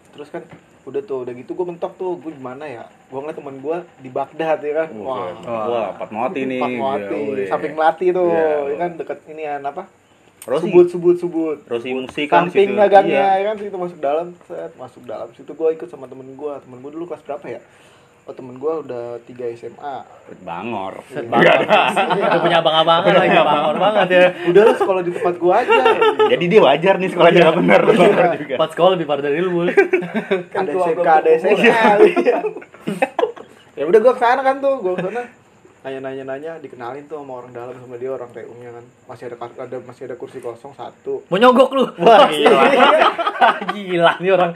terus 0.09 0.27
kan 0.27 0.41
udah 0.83 1.01
tuh 1.01 1.17
udah 1.21 1.33
gitu 1.35 1.51
gua 1.51 1.67
mentok 1.67 1.93
tuh 1.93 2.15
gua 2.15 2.31
gimana 2.31 2.63
ya 2.63 2.83
gua 3.05 3.19
ngeliat 3.21 3.37
temen 3.37 3.55
gua 3.59 3.77
di 3.97 4.09
Baghdad 4.09 4.57
ya 4.57 4.73
kan 4.73 4.87
Wah, 4.95 5.29
wah 5.37 5.65
wah, 5.67 5.87
Fatmawati 5.93 6.41
nih. 6.43 6.57
Fatmawati, 6.57 7.21
samping 7.45 7.73
melati 7.73 8.05
tuh, 8.09 8.25
Iya. 8.25 8.49
ya 8.65 8.75
kan 8.79 8.91
dekat 8.95 9.19
ini 9.27 9.43
ya 9.43 9.59
apa? 9.59 9.83
Rosi. 10.43 10.63
Subut, 10.65 10.87
subut, 10.87 11.15
subut. 11.17 11.57
Rosi 11.61 11.91
musik 11.91 12.25
kan 12.25 12.47
Samping 12.47 12.71
situ. 12.71 12.79
gagangnya 12.79 13.19
Iya. 13.29 13.37
ya 13.37 13.45
kan 13.45 13.55
situ 13.59 13.75
masuk 13.75 13.99
dalam, 13.99 14.31
set, 14.41 14.71
masuk 14.73 15.03
dalam 15.03 15.27
situ 15.29 15.51
gue 15.51 15.69
ikut 15.69 15.85
sama 15.85 16.07
temen 16.07 16.23
gue, 16.31 16.53
temen 16.57 16.79
gue 16.79 16.87
dulu 16.89 17.03
kelas 17.05 17.19
berapa 17.21 17.45
ya? 17.45 17.59
Oh 18.27 18.35
temen 18.35 18.59
gue 18.59 18.73
udah 18.83 19.23
3 19.23 19.55
SMA. 19.55 19.95
Bangor. 20.43 20.99
Set 21.07 21.31
banget. 21.31 21.63
Udah 21.63 22.39
punya 22.43 22.59
abang-abangan 22.59 23.13
lagi 23.23 23.39
bangor 23.39 23.77
banget 23.79 24.07
ya. 24.11 24.25
Udah 24.51 24.61
lah 24.67 24.75
sekolah 24.75 25.01
di 25.07 25.11
tempat 25.15 25.35
gue 25.39 25.53
aja. 25.55 25.75
Jadi 26.35 26.45
dia 26.51 26.59
wajar 26.59 26.99
nih 26.99 27.09
sekolahnya 27.15 27.39
nggak 27.39 27.57
benar. 27.63 27.81
Bangor 27.87 28.27
juga. 28.35 28.55
Empat 28.59 28.69
sekolah 28.75 28.89
lebih 28.99 29.05
parah 29.07 29.23
dari 29.23 29.39
lu, 29.39 29.49
Bul. 29.55 29.71
ada 29.71 30.71
SMK, 30.75 31.07
ada. 31.07 31.29
SMA. 31.39 31.55
iya. 32.19 32.39
ya 33.79 33.83
udah 33.87 33.99
gue 34.03 34.11
ke 34.11 34.19
sana 34.19 34.43
kan 34.43 34.59
tuh, 34.59 34.75
gue 34.83 34.91
ke 34.99 35.07
sana 35.07 35.23
nanya-nanya 35.87 36.23
nanya 36.27 36.51
dikenalin 36.59 37.07
tuh 37.07 37.23
sama 37.23 37.39
orang 37.39 37.51
dalam 37.55 37.71
sama 37.79 37.95
dia 37.95 38.11
orang 38.11 38.27
reumnya 38.35 38.75
kan 38.75 38.83
masih 39.07 39.31
ada 39.31 39.37
ada 39.39 39.77
masih 39.87 40.03
ada 40.11 40.19
kursi 40.19 40.43
kosong 40.43 40.75
satu 40.75 41.23
Mau 41.31 41.39
nyogok 41.39 41.69
lu. 41.71 41.83
Wah, 42.03 42.27
gila. 42.27 42.63
Gila 43.71 44.13
nih 44.19 44.31
orang. 44.35 44.51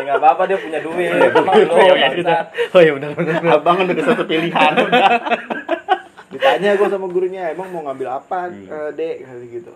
Ya 0.00 0.04
enggak 0.06 0.18
apa-apa 0.18 0.42
dia 0.46 0.56
punya 0.56 0.80
duit. 0.80 1.12
Emang 1.12 1.44
lu 1.52 1.68
Oh 1.68 1.78
iya, 1.78 1.94
bangsat. 1.94 2.44
oh 2.72 2.80
iya 2.80 2.92
benar 2.94 3.10
benar. 3.12 3.34
benar. 3.38 3.52
Abang 3.54 3.76
udah 3.82 4.04
satu 4.06 4.24
pilihan 4.24 4.72
udah. 4.80 5.08
ditanya 6.32 6.70
gue 6.72 6.88
sama 6.88 7.06
gurunya 7.06 7.50
emang 7.50 7.68
mau 7.68 7.82
ngambil 7.84 8.08
apa 8.14 8.48
Hmm. 8.48 8.64
eh, 8.64 8.90
dek 8.92 9.14
kayak 9.20 9.48
gitu 9.50 9.72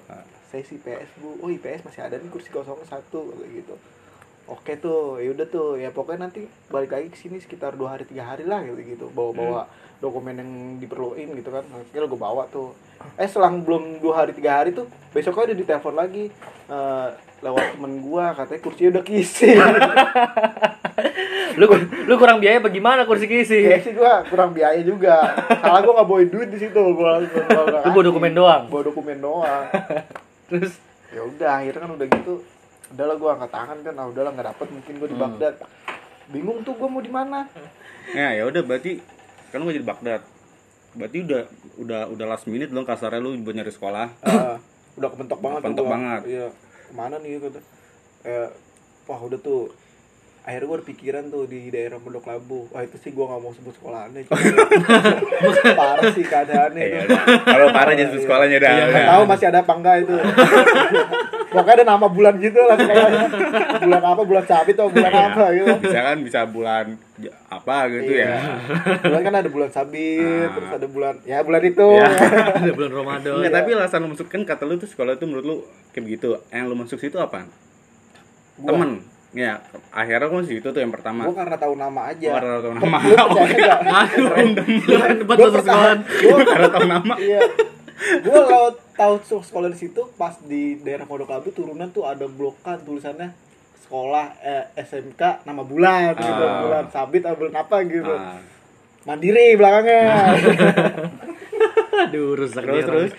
saya 0.47 0.63
sih 0.63 0.79
PS 0.79 1.11
bu 1.19 1.35
oh 1.37 1.51
IPS 1.51 1.83
masih 1.83 2.01
ada 2.01 2.15
nih 2.15 2.31
kursi 2.31 2.47
kosong 2.49 2.79
satu 2.85 3.35
kayak 3.35 3.51
gitu 3.59 3.75
oke 4.45 4.73
tuh 4.77 5.19
ya 5.19 5.33
udah 5.33 5.47
tuh 5.49 5.69
ya 5.77 5.89
pokoknya 5.89 6.29
nanti 6.29 6.45
balik 6.69 6.93
lagi 6.93 7.09
ke 7.09 7.17
sini 7.17 7.41
sekitar 7.41 7.75
dua 7.75 7.97
hari 7.97 8.05
tiga 8.05 8.25
hari 8.25 8.45
lah 8.45 8.61
gitu 8.63 8.81
gitu. 8.85 9.07
Bawa 9.11 9.33
bawa 9.33 9.61
dokumen 9.99 10.37
yang 10.37 10.51
diperluin 10.79 11.33
gitu 11.33 11.49
kan 11.49 11.65
akhirnya 11.65 12.07
gue 12.07 12.21
bawa 12.21 12.45
tuh. 12.53 12.77
Eh 13.17 13.25
selang 13.25 13.65
belum 13.65 13.99
dua 13.99 14.25
hari 14.25 14.37
tiga 14.37 14.61
hari 14.61 14.71
tuh 14.73 14.87
besoknya 15.11 15.53
udah 15.53 15.57
ditelepon 15.57 15.95
lagi 15.95 16.25
eh, 16.69 17.09
lewat 17.45 17.77
temen 17.77 18.01
gua 18.01 18.33
katanya 18.33 18.61
kursinya 18.65 18.91
udah 18.97 19.05
kisi 19.05 19.53
Lu 21.61 21.67
lu 22.09 22.15
kurang 22.19 22.41
biaya 22.41 22.59
bagaimana 22.59 23.05
kursi 23.05 23.29
kisi? 23.29 23.63
ya 23.63 23.79
sih 23.79 23.95
gua 23.95 24.25
kurang 24.27 24.51
biaya 24.51 24.81
juga. 24.83 25.23
Salah 25.61 25.85
gua 25.85 26.03
nggak 26.03 26.09
bawa 26.09 26.21
duit 26.27 26.49
di 26.51 26.59
situ 26.59 26.75
nggak 26.75 27.85
Lu 27.85 27.91
bawa 27.93 28.05
dokumen 28.05 28.33
doang. 28.33 28.63
bawa 28.73 28.83
dokumen 28.83 29.19
doang. 29.21 29.65
Terus? 30.51 30.73
Ya 31.15 31.23
udah 31.23 31.51
akhirnya 31.63 31.81
kan 31.85 31.91
udah 31.95 32.07
gitu 32.11 32.35
udahlah 32.95 33.17
gua 33.17 33.31
angkat 33.35 33.51
tangan 33.51 33.79
kan 33.81 33.95
ah 33.97 34.07
udahlah 34.07 34.31
nggak 34.31 34.49
dapet 34.49 34.67
mungkin 34.71 34.93
gua 34.97 35.09
di 35.09 35.13
Hmm. 35.13 35.25
Baghdad 35.27 35.55
bingung 36.27 36.59
tuh 36.63 36.73
gua 36.73 36.89
mau 36.89 37.01
di 37.01 37.11
mana 37.11 37.45
Ya, 38.07 38.33
ya 38.33 38.45
udah 38.45 38.61
berarti 38.61 39.01
kan 39.49 39.59
lu 39.59 39.71
jadi 39.71 39.83
Baghdad. 39.83 40.21
Berarti 40.93 41.19
udah 41.21 41.41
udah 41.77 42.01
udah 42.07 42.27
last 42.27 42.45
minute 42.45 42.69
dong 42.69 42.85
kasarnya 42.85 43.19
lu 43.19 43.35
buat 43.39 43.53
nyari 43.53 43.69
sekolah. 43.69 44.07
Ah, 44.21 44.57
udah 44.95 45.09
kepentok 45.09 45.41
banget 45.41 45.61
Kepentok 45.61 45.87
banget. 45.87 46.21
iya 46.25 46.47
ke 46.85 46.93
mana 46.93 47.17
nih 47.19 47.41
gitu 47.41 47.59
eh 48.23 48.49
wah 49.05 49.19
udah 49.19 49.39
tuh 49.39 49.73
akhirnya 50.45 50.69
gue 50.69 50.81
pikiran 50.87 51.25
tuh 51.27 51.45
di 51.45 51.73
daerah 51.73 51.97
Pondok 51.97 52.25
Labu 52.25 52.69
wah 52.69 52.81
itu 52.81 52.97
sih 52.99 53.11
gue 53.11 53.25
nggak 53.25 53.41
mau 53.41 53.49
sebut 53.51 53.73
sekolahannya 53.73 54.29
parah 55.75 56.05
sih 56.13 56.21
keadaannya 56.23 56.77
Eh, 56.77 56.89
ya 56.91 57.01
itu 57.01 57.09
udah. 57.09 57.23
Kalau 57.41 57.67
parah 57.71 57.93
jadi 57.95 58.13
sekolahnya 58.15 58.59
dah. 58.59 58.71
Iya. 58.71 58.85
Nggak 58.87 59.07
tahu 59.09 59.23
masih 59.25 59.47
ada 59.49 59.59
apa 59.59 59.73
enggak 59.73 59.97
itu 59.99 60.15
pokoknya 61.49 61.75
ada 61.77 61.85
nama 61.87 62.07
bulan 62.09 62.35
gitu 62.37 62.61
lah 62.61 62.75
kayaknya 62.75 63.27
bulan 63.79 64.03
apa 64.05 64.23
bulan 64.23 64.45
sabit 64.45 64.75
atau 64.75 64.91
bulan 64.91 65.09
Iya. 65.09 65.23
apa 65.25 65.45
gitu 65.51 65.73
Bisa 65.81 66.01
kan 66.03 66.17
bisa 66.21 66.41
bulan 66.45 66.87
apa 67.47 67.77
gitu 67.89 68.11
Iya. 68.13 68.27
ya. 68.27 68.39
bulan 69.01 69.21
kan 69.23 69.35
ada 69.37 69.49
bulan 69.49 69.71
sabit 69.71 70.19
Ah. 70.45 70.51
terus 70.51 70.71
ada 70.75 70.87
bulan 70.87 71.15
ya 71.23 71.39
bulan 71.41 71.63
itu 71.63 71.87
Ya. 71.95 72.09
ada 72.59 72.73
bulan 72.75 72.93
Ramadan. 72.93 73.33
Enggak, 73.39 73.53
tapi 73.55 73.69
alasan 73.73 73.99
lu 74.03 74.09
masuk 74.11 74.27
kan 74.27 74.43
kata 74.43 74.63
lu 74.67 74.77
tuh 74.77 74.91
sekolah 74.91 75.15
itu 75.15 75.25
menurut 75.25 75.45
lu 75.47 75.57
kayak 75.91 76.05
begitu. 76.05 76.27
Yang 76.51 76.65
lu 76.67 76.75
masuk 76.77 76.99
situ 76.99 77.17
apa? 77.17 77.47
Temen. 78.57 79.14
Ya, 79.35 79.59
akhirnya 79.91 80.27
gua 80.27 80.41
situ 80.41 80.63
tuh 80.65 80.79
yang 80.79 80.89
pertama. 80.89 81.27
gue 81.27 81.35
karena 81.35 81.57
tahu 81.57 81.75
nama 81.75 82.01
aja 82.07 82.29
Oh, 82.29 82.35
karena 82.37 82.59
tahu 82.61 82.73
nama. 82.73 82.97
Percaya 83.03 83.51
nggak? 83.53 83.81
Aduh, 83.83 85.25
Gua 85.27 85.37
masuk 85.37 85.53
pertama- 85.53 85.83
sekolah. 85.83 85.95
gua- 86.23 86.47
Karena 86.53 86.69
tahu 86.71 86.87
nama. 86.89 87.15
iya 87.19 87.41
gue 87.95 88.41
kalau 88.45 88.71
tahu 88.93 89.15
sekolah 89.41 89.69
di 89.69 89.79
situ 89.81 90.03
pas 90.15 90.35
di 90.41 90.77
daerah 90.79 91.03
Pondok 91.03 91.31
Labu 91.31 91.51
turunan 91.51 91.89
tuh 91.89 92.05
ada 92.05 92.27
blokan 92.27 92.79
tulisannya 92.81 93.31
sekolah 93.81 94.35
eh, 94.41 94.65
SMK 94.77 95.19
nama 95.43 95.63
bulan 95.63 96.13
gitu 96.13 96.43
Ah. 96.43 96.59
bulan 96.61 96.85
sabit 96.89 97.23
atau 97.23 97.39
bulan 97.39 97.55
apa 97.57 97.77
gitu 97.83 98.11
Ah. 98.11 98.39
mandiri 99.05 99.55
belakangnya 99.55 100.03
Aduh, 102.05 102.35
rusak 102.35 102.61
terus 102.61 102.77
dia 102.77 102.85
terus 102.85 103.11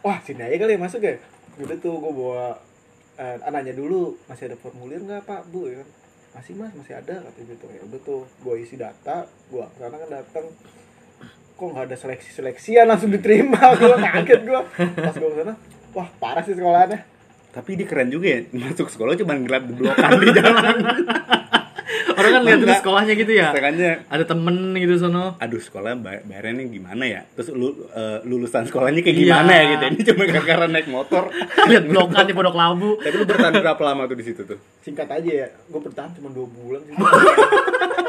wah 0.00 0.18
sini 0.20 0.42
aja 0.42 0.56
kali 0.58 0.72
ya 0.72 0.80
masuk 0.80 1.00
ya 1.00 1.14
udah 1.56 1.76
tuh 1.78 1.94
gue 1.94 2.12
bawa 2.12 2.46
eh, 3.22 3.36
ah, 3.38 3.50
nanya 3.54 3.70
dulu 3.70 4.18
masih 4.26 4.50
ada 4.50 4.56
formulir 4.58 4.98
nggak 4.98 5.22
pak? 5.22 5.46
Bu 5.54 5.70
ya 5.70 5.78
kan. 5.80 5.88
Masih 6.32 6.52
mas 6.58 6.72
masih 6.74 6.98
ada 6.98 7.14
kata 7.22 7.38
gitu 7.44 7.66
ya 7.70 7.82
udah 7.86 8.00
tuh 8.02 8.26
gue 8.26 8.54
isi 8.58 8.74
data 8.74 9.28
gue 9.52 9.66
karena 9.78 9.96
kan 10.00 10.08
datang 10.10 10.46
kok 11.52 11.68
nggak 11.70 11.86
ada 11.86 11.96
seleksi 11.96 12.30
seleksian 12.34 12.90
langsung 12.90 13.12
diterima? 13.12 13.60
Gue 13.78 13.94
kaget 13.94 14.40
gue 14.42 14.60
pas 14.98 15.14
gue 15.14 15.30
ke 15.30 15.36
sana 15.38 15.54
wah 15.94 16.08
parah 16.18 16.42
sih 16.42 16.56
sekolahannya. 16.56 17.00
Tapi 17.52 17.70
dia 17.76 17.86
keren 17.86 18.08
juga 18.08 18.26
ya 18.32 18.40
masuk 18.50 18.88
sekolah 18.88 19.14
cuma 19.14 19.36
ngeliat 19.36 19.68
blokan 19.70 20.10
di 20.18 20.28
jalan 20.32 20.76
Orang 22.22 22.32
kan 22.32 22.42
lihat 22.42 22.54
dulu 22.54 22.64
Enggak. 22.64 22.80
sekolahnya 22.80 23.14
gitu 23.14 23.32
ya. 23.32 23.48
makanya 23.50 23.90
Ada 24.06 24.24
temen 24.24 24.54
gitu 24.74 24.94
sono. 24.96 25.24
aduh 25.36 25.58
sekolah 25.58 25.90
bay- 25.96 26.22
bayarnya 26.22 26.64
gimana 26.64 27.04
ya 27.04 27.20
terus 27.32 27.50
lu, 27.50 27.68
eh, 27.88 28.18
lulusan 28.22 28.62
sekolahnya 28.64 29.00
kayak 29.00 29.14
Iya. 29.14 29.24
gimana 29.26 29.50
ya 29.50 29.64
gitu 29.68 29.84
ini 29.88 30.00
cuma 30.04 30.22
gara-gara 30.26 30.66
naik 30.66 30.88
motor 30.88 31.22
Lihat 31.68 31.84
blokan 31.84 32.24
di 32.24 32.32
Pondok 32.32 32.54
Labu. 32.54 32.90
tapi 32.96 33.14
lu 33.14 33.24
bertahan 33.24 33.54
berapa 33.54 33.82
lama 33.82 34.02
tuh 34.04 34.14
di 34.14 34.24
situ 34.24 34.42
tuh 34.42 34.58
singkat 34.80 35.08
aja 35.08 35.30
ya 35.36 35.48
gue 35.48 35.80
bertahan 35.80 36.10
cuma 36.12 36.28
dua 36.28 36.46
bulan 36.48 36.80
sih 36.82 36.94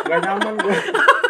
gak 0.06 0.20
nyaman 0.22 0.54
gue 0.58 0.76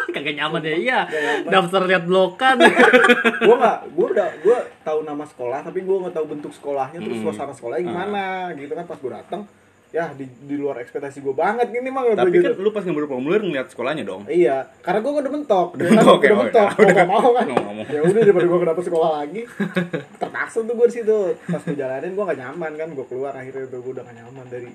Kagak 0.06 0.36
nyaman 0.36 0.62
ya. 0.62 0.74
Iya. 0.76 0.98
Gak. 1.42 1.50
Daftar 1.50 1.82
lihat 1.84 2.04
blokan. 2.04 2.54
gue 3.40 3.56
nggak 3.56 3.78
gue 3.90 4.06
udah 4.08 4.28
gue 4.38 4.56
tahu 4.80 4.98
nama 5.02 5.26
sekolah 5.26 5.58
tapi 5.60 5.82
gue 5.82 5.96
nggak 5.98 6.14
tahu 6.14 6.26
bentuk 6.28 6.52
sekolahnya 6.52 6.98
terus 6.98 7.18
Mm. 7.18 7.24
suasana 7.24 7.50
sekolahnya 7.50 7.82
gimana 7.84 8.24
gitu 8.54 8.70
kan 8.72 8.84
pas 8.84 8.94
gue 8.94 9.10
datang 9.12 9.42
ya 9.94 10.10
di, 10.10 10.26
di 10.26 10.58
luar 10.58 10.82
ekspektasi 10.82 11.22
gue 11.22 11.30
banget 11.30 11.70
gini 11.70 11.86
mah 11.86 12.18
tapi 12.18 12.34
gitu. 12.34 12.50
kan 12.50 12.58
lu 12.58 12.74
pas 12.74 12.82
ngambil 12.82 13.06
formulir 13.06 13.46
ngeliat 13.46 13.70
sekolahnya 13.70 14.02
dong 14.02 14.26
Iya, 14.26 14.66
karena 14.82 14.98
gue 14.98 15.12
udah 15.14 15.32
mentok. 15.32 15.68
Udah 15.78 15.86
mentok, 15.86 16.18
ya, 16.18 16.30
udah 16.34 16.38
mentok. 16.42 16.68
ya, 16.74 16.86
udah. 16.90 17.06
mau 17.06 17.28
kan. 17.30 17.46
Ya 17.86 18.00
udah 18.02 18.20
daripada 18.26 18.46
gue 18.50 18.58
dapet 18.66 18.84
sekolah 18.90 19.10
lagi. 19.22 19.42
Terpaksa 20.18 20.58
tuh 20.66 20.74
gue 20.74 20.86
di 20.90 20.94
situ. 20.98 21.18
Pas 21.46 21.62
gue 21.62 21.76
jalanin 21.78 22.10
gue 22.18 22.24
gak 22.24 22.40
nyaman 22.42 22.72
kan. 22.74 22.88
Gue 22.96 23.06
keluar 23.06 23.32
akhirnya 23.38 23.70
tuh 23.70 23.78
gue 23.84 23.92
udah 23.94 24.02
gak 24.02 24.16
nyaman 24.18 24.46
dari 24.50 24.68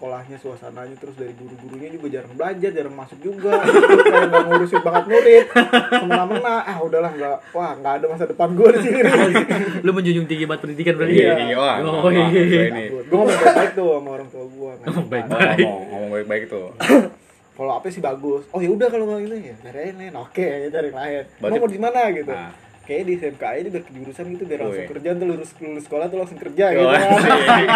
sekolahnya, 0.00 0.40
suasananya, 0.40 0.96
terus 0.96 1.12
dari 1.12 1.36
guru-gurunya 1.36 1.92
juga 1.92 2.08
jarang 2.08 2.32
belajar, 2.32 2.70
jarang 2.72 2.96
masuk 2.96 3.20
juga. 3.20 3.52
Terus 3.60 4.04
kayak 4.08 4.32
gak 4.32 4.42
ngurusin 4.48 4.80
banget 4.80 5.04
murid. 5.12 5.44
Semena-mena, 5.92 6.54
ah 6.64 6.78
udahlah 6.80 7.12
nggak, 7.12 7.36
wah 7.52 7.70
nggak 7.76 7.92
ada 8.00 8.06
masa 8.08 8.24
depan 8.24 8.48
gue 8.56 8.68
di 8.72 8.80
sini. 8.80 9.00
Lu 9.84 9.92
menjunjung 9.92 10.24
tinggi 10.24 10.48
banget 10.48 10.60
pendidikan 10.64 10.94
berarti. 10.96 11.20
Iya. 11.20 11.32
iya 11.36 11.56
wah, 11.60 11.76
Oh, 11.84 12.08
iya. 12.08 12.24
gua 12.32 12.64
ini 12.72 12.84
gue 12.88 13.02
ngomong 13.12 13.28
baik-baik 13.28 13.72
tuh 13.76 13.88
sama 13.92 14.08
orang 14.16 14.28
tua 14.32 14.44
gue. 14.48 14.72
Ngomong 14.88 15.08
baik. 15.12 15.24
Oh, 15.68 15.80
ngomong 15.92 16.10
baik-baik 16.16 16.44
tuh 16.48 16.66
Kalau 17.60 17.72
apa 17.76 17.86
sih 17.92 18.00
bagus? 18.00 18.48
Oh 18.56 18.60
ya 18.64 18.72
udah 18.72 18.88
kalau 18.88 19.04
mau 19.04 19.20
ini 19.20 19.52
ya 19.52 19.56
dari 19.60 19.92
lain. 19.92 20.16
Oke, 20.16 20.48
ya 20.48 20.68
dari 20.72 20.88
lain. 20.88 21.28
Mau 21.44 21.68
di 21.68 21.76
mana 21.76 22.08
gitu? 22.08 22.32
Nah. 22.32 22.69
Kayaknya 22.80 23.04
di 23.04 23.14
SMK 23.16 23.42
aja 23.44 23.68
biar 23.70 23.84
jurusan 23.86 24.24
gitu 24.34 24.44
biar 24.44 24.60
langsung 24.60 24.88
kerja 24.88 25.08
tuh 25.12 25.26
lulus 25.26 25.50
lulus 25.56 25.84
sekolah 25.84 26.06
tuh 26.06 26.18
langsung 26.18 26.38
kerja 26.38 26.64
Oh, 26.66 26.74
gitu. 26.74 26.86
asik. 26.90 27.68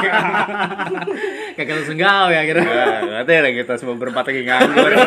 Kagak 1.54 1.74
langsung 1.76 1.96
gawe 1.96 2.30
ya 2.30 2.42
kira. 2.44 2.62
Nah, 2.62 3.20
katanya 3.20 3.40
lah 3.40 3.52
kita 3.54 3.72
semua 3.76 3.94
berempat 3.94 4.24
lagi 4.26 4.42
nganggur 4.42 4.92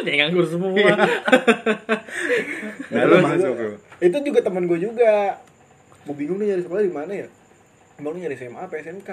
Dia 0.00 0.14
nganggur 0.16 0.46
semua. 0.46 0.72
nah, 2.88 3.02
lu 3.04 3.14
masuk 3.20 3.52
tuh 3.52 3.72
Itu 4.00 4.16
juga 4.22 4.40
teman 4.40 4.64
gue 4.64 4.78
juga. 4.78 5.36
Gue 6.02 6.14
bingung 6.16 6.40
nih 6.40 6.54
nyari 6.54 6.62
sekolah 6.62 6.82
di 6.82 6.92
mana 6.92 7.12
ya. 7.14 7.28
Emang 7.96 8.14
lu 8.14 8.18
nyari 8.18 8.32
SMA 8.34 8.56
apa 8.58 8.78
SMK? 8.78 9.10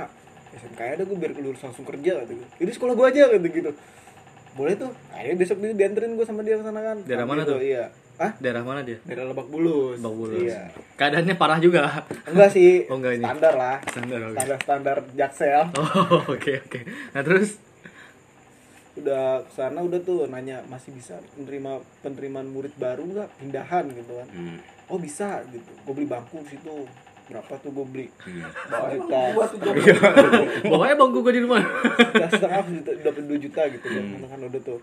SMK 0.53 0.79
ada 0.79 1.03
gue 1.03 1.17
biar 1.17 1.36
lulus 1.36 1.60
langsung 1.60 1.84
kerja 1.84 2.24
gitu. 2.24 2.34
Jadi 2.55 2.72
sekolah 2.72 2.93
gue 2.93 3.05
aja 3.05 3.24
gitu 3.29 3.48
gitu. 3.50 3.72
Boleh 4.53 4.74
tuh. 4.74 4.96
Akhirnya 5.12 5.36
besok 5.36 5.57
dia 5.60 5.75
dianterin 5.75 6.15
gue 6.15 6.24
sama 6.24 6.39
dia 6.41 6.55
ke 6.55 6.63
sana 6.63 6.79
kan. 6.79 6.98
Nah, 7.03 7.25
mana 7.25 7.43
tuh? 7.43 7.60
Iya. 7.60 7.91
Hah? 8.17 8.31
Daerah 8.38 8.65
mana 8.65 8.81
dia? 8.81 8.97
Daerah 9.03 9.29
Lebak 9.29 9.45
Bulus. 9.47 10.01
Bang 10.01 10.13
Bulus. 10.13 10.41
Iya. 10.41 10.74
Keadaannya 10.97 11.36
parah 11.36 11.57
juga. 11.57 12.01
Enggak 12.25 12.50
sih. 12.50 12.83
Oh, 12.89 12.97
enggak 12.97 13.13
ini. 13.13 13.24
Standar 13.24 13.53
lah. 13.53 13.75
Standar 13.83 14.19
oke. 14.19 14.33
Standar 14.33 14.57
standar 14.59 14.97
Jaksel. 15.13 15.62
Oh, 15.77 16.21
oke 16.27 16.51
oke. 16.59 16.79
Nah, 17.13 17.21
terus 17.21 17.62
udah 18.97 19.45
ke 19.45 19.53
sana 19.53 19.79
udah 19.79 20.01
tuh 20.01 20.25
nanya 20.25 20.65
masih 20.65 20.89
bisa 20.89 21.13
menerima 21.38 21.71
penerimaan 22.01 22.50
murid 22.50 22.74
baru 22.75 23.05
nggak 23.05 23.29
pindahan 23.38 23.86
gitu 23.93 24.09
kan 24.12 24.25
Hmm. 24.27 24.57
oh 24.89 24.97
bisa 24.97 25.45
gitu 25.47 25.69
gue 25.69 25.93
beli 25.93 26.09
bangku 26.09 26.41
di 26.41 26.57
situ 26.57 26.74
berapa 27.29 27.53
tuh 27.62 27.69
gue 27.69 27.86
beli 27.86 28.07
Hmm. 28.17 28.41
dua 28.65 28.89
juta 28.89 29.21
pokoknya 30.65 30.95
bangku 30.97 31.17
gua 31.21 31.29
di 31.29 31.41
rumah. 31.45 31.62
ya 32.21 32.25
setengah 32.25 32.65
dapat 33.05 33.24
dua 33.24 33.38
juta 33.38 33.62
gitu 33.69 33.86
kan 33.86 34.01
Hmm. 34.01 34.25
kan 34.25 34.39
udah 34.41 34.62
tuh 34.65 34.79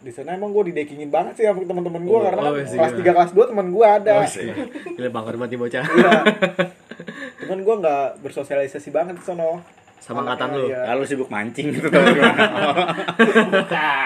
di 0.00 0.10
sana 0.10 0.32
emang 0.32 0.50
gue 0.50 0.64
didekingin 0.66 1.08
banget 1.08 1.36
sih 1.36 1.44
sama 1.44 1.60
teman-teman 1.60 2.00
gue 2.00 2.12
Oh, 2.12 2.22
karena 2.22 2.40
oh, 2.40 2.52
kan 2.52 2.64
sih, 2.64 2.74
kelas 2.74 2.92
iya. 2.94 3.04
3 3.04 3.16
kelas 3.16 3.30
2 3.32 3.50
teman 3.50 3.66
gue 3.68 3.86
ada 3.86 4.12
Oh, 4.14 4.24
sih. 4.26 4.48
Gila 4.90 5.08
bangkar 5.10 5.34
banget 5.36 5.56
bocah. 5.56 5.84
iya 5.84 6.12
cuman 7.40 7.58
gue 7.60 7.74
nggak 7.78 8.04
bersosialisasi 8.20 8.88
banget 8.88 9.14
di 9.14 9.22
sono 9.22 9.60
Sama 9.98 10.24
angkatan 10.24 10.48
lu. 10.54 10.66
Iya. 10.66 10.88
Lalu 10.88 11.02
sibuk 11.04 11.28
mancing 11.28 11.68
gitu 11.74 11.86
gimana? 11.86 12.44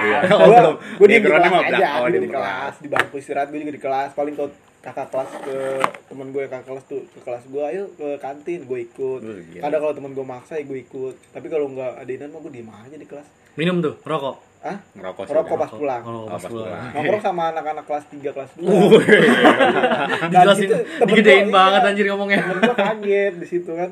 Iya. 0.02 0.18
gue 0.26 0.74
Oh, 0.98 1.06
di 1.06 1.18
kelas 1.20 1.46
aja. 1.46 1.88
Oh, 1.96 2.06
gue 2.06 2.20
di 2.20 2.28
kelas 2.28 2.74
di 2.76 2.88
bangku 2.88 3.14
istirahat 3.16 3.48
gue 3.48 3.60
juga 3.60 3.72
di 3.72 3.80
kelas 3.80 4.10
paling 4.12 4.34
kalau 4.34 4.50
kakak 4.80 5.08
kelas 5.08 5.30
ke 5.40 5.56
temen 6.04 6.28
gue 6.28 6.42
kakak 6.44 6.66
kelas 6.66 6.84
tuh 6.84 7.00
ke 7.06 7.18
kelas 7.20 7.44
gue 7.46 7.62
ayo 7.64 7.88
ke 7.94 8.18
kantin 8.18 8.60
gue 8.62 8.78
ikut 8.84 9.20
kadang 9.56 9.80
kalau 9.80 9.94
temen 9.94 10.12
gue 10.12 10.26
maksa 10.26 10.52
ya 10.54 10.64
gue 10.64 10.78
ikut 10.78 11.14
tapi 11.30 11.46
kalau 11.46 11.70
nggak 11.70 12.04
adinan 12.04 12.28
mah 12.28 12.40
gue 12.42 12.52
diem 12.52 12.68
aja 12.68 12.92
di 12.94 13.06
kelas 13.06 13.24
Minum 13.54 13.78
tuh, 13.78 13.94
rokok. 14.02 14.34
Ah 14.64 14.76
Ngerokok 14.92 15.22
sih. 15.22 15.30
Ngerokok 15.30 15.56
pas 15.58 15.70
pulang 15.70 16.02
Oh, 16.02 16.24
Oh, 16.24 16.28
pas 16.30 16.40
pulang. 16.42 16.88
nongkrong 16.90 17.20
sama 17.22 17.42
anak-anak 17.50 17.84
kelas 17.84 18.04
3 18.08 18.32
kelas 18.32 18.50
2 18.56 18.64
Dijelasin, 20.24 20.68
digedein 21.04 21.46
gua, 21.46 21.54
banget 21.54 21.80
iya. 21.80 21.88
anjir 21.90 22.04
ngomongnya. 22.08 22.38
temen 22.40 22.58
gue 22.62 22.74
kaget 22.74 23.34
di 23.34 23.46
situ 23.46 23.70
kan 23.70 23.90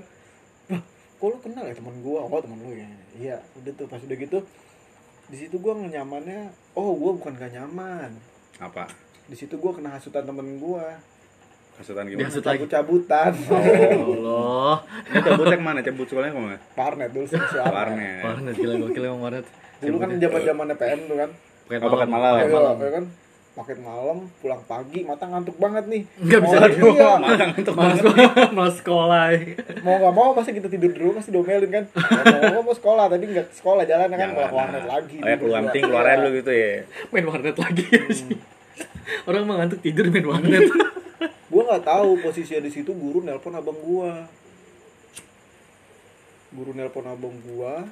Wah, 0.69 0.81
kok 1.19 1.27
lu 1.27 1.37
kenal 1.41 1.63
ya 1.63 1.75
temen 1.75 1.95
gue 1.99 2.19
oh 2.19 2.41
temen 2.41 2.59
lu 2.59 2.71
ya 2.73 2.89
iya 3.15 3.37
udah 3.55 3.73
tuh 3.75 3.87
pas 3.87 4.01
udah 4.01 4.17
gitu 4.17 4.39
di 5.29 5.37
situ 5.39 5.55
gue 5.55 5.73
nyamannya 5.87 6.41
oh 6.73 6.93
gue 6.95 7.13
bukan 7.15 7.33
gak 7.35 7.53
nyaman 7.53 8.11
Apa? 8.59 8.89
di 9.23 9.37
situ 9.39 9.55
gue 9.55 9.73
kena 9.73 9.93
hasutan 9.93 10.25
temen 10.25 10.57
gue 10.57 10.85
Hasutan 11.73 12.05
gimana? 12.05 12.29
Dihasut 12.29 12.45
lagi. 12.45 12.69
cabut-cabutan 12.69 13.33
Oh, 13.49 13.57
Allah. 14.13 14.75
Ini 15.09 15.19
cabutnya 15.25 15.57
ke 15.57 15.65
mana? 15.65 15.81
Cabut 15.81 16.05
sekolahnya 16.05 16.31
ke 16.31 16.43
mana? 16.43 16.59
warnet 16.71 17.11
dulu 17.11 17.25
sih 17.25 17.41
Warnet. 17.55 18.21
Warnet 18.23 18.55
gila 18.55 18.75
gokil 18.79 19.03
emang 19.03 19.23
warnet. 19.23 19.47
Dulu 19.85 19.97
kan 19.99 20.09
zaman 20.15 20.41
zamannya 20.43 20.77
PM 20.77 21.01
tuh 21.05 21.17
kan 21.17 21.31
Paket 21.63 21.79
Oh, 21.81 21.91
paket 21.91 22.09
malam. 22.09 22.33
Paket 22.35 22.45
Iya, 22.45 22.55
malam. 22.55 22.77
ya 22.77 22.91
kan 22.93 23.05
paket 23.53 23.79
malam 23.81 24.17
pulang 24.39 24.63
pagi 24.63 25.01
mata 25.03 25.25
ngantuk 25.27 25.57
banget 25.57 25.85
nih 25.87 26.03
Nggak 26.19 26.41
bisa 26.41 26.57
Mau- 26.57 26.69
tidur. 26.69 26.93
iya. 26.93 27.11
Matang 27.19 27.51
untuk 27.55 27.75
Malas 27.75 27.97
sekolah, 27.99 28.29
malas 28.51 28.77
sekolah. 28.77 29.25
mau 29.81 29.95
nggak 29.99 30.15
mau 30.15 30.29
masa 30.33 30.51
kita 30.51 30.69
tidur 30.69 30.91
dulu 30.91 31.11
pasti 31.15 31.31
domelin 31.31 31.71
kan 31.71 31.85
mau 31.93 32.51
mau, 32.51 32.63
mau 32.63 32.75
sekolah 32.75 33.05
tadi 33.07 33.25
nggak 33.27 33.47
sekolah 33.53 33.83
jalan 33.83 34.07
kan 34.07 34.19
Jalan, 34.19 34.33
malah 34.33 34.49
ke 34.49 34.57
warnet 34.57 34.85
lagi 34.87 35.17
Oh 35.17 35.27
ya 35.27 35.37
keluar 35.37 35.63
ting 35.69 35.83
keluar 35.83 36.05
lu 36.17 36.29
gitu 36.35 36.51
ya. 36.51 36.73
Main 37.09 37.25
warnet 37.27 37.57
lagi 37.57 37.85
sih. 38.11 38.37
Orang 39.23 39.43
mah 39.45 39.57
ngantuk 39.59 39.81
tidur 39.81 40.07
main 40.09 40.25
warnet. 40.25 40.63
gua 41.53 41.63
nggak 41.67 41.85
tahu 41.85 42.09
posisinya 42.19 42.61
di 42.61 42.71
situ 42.71 42.91
guru 42.91 43.21
nelpon 43.21 43.53
abang 43.53 43.77
gua 43.79 44.25
guru 46.51 46.73
nelpon 46.73 47.07
abang 47.07 47.37
gua 47.43 47.85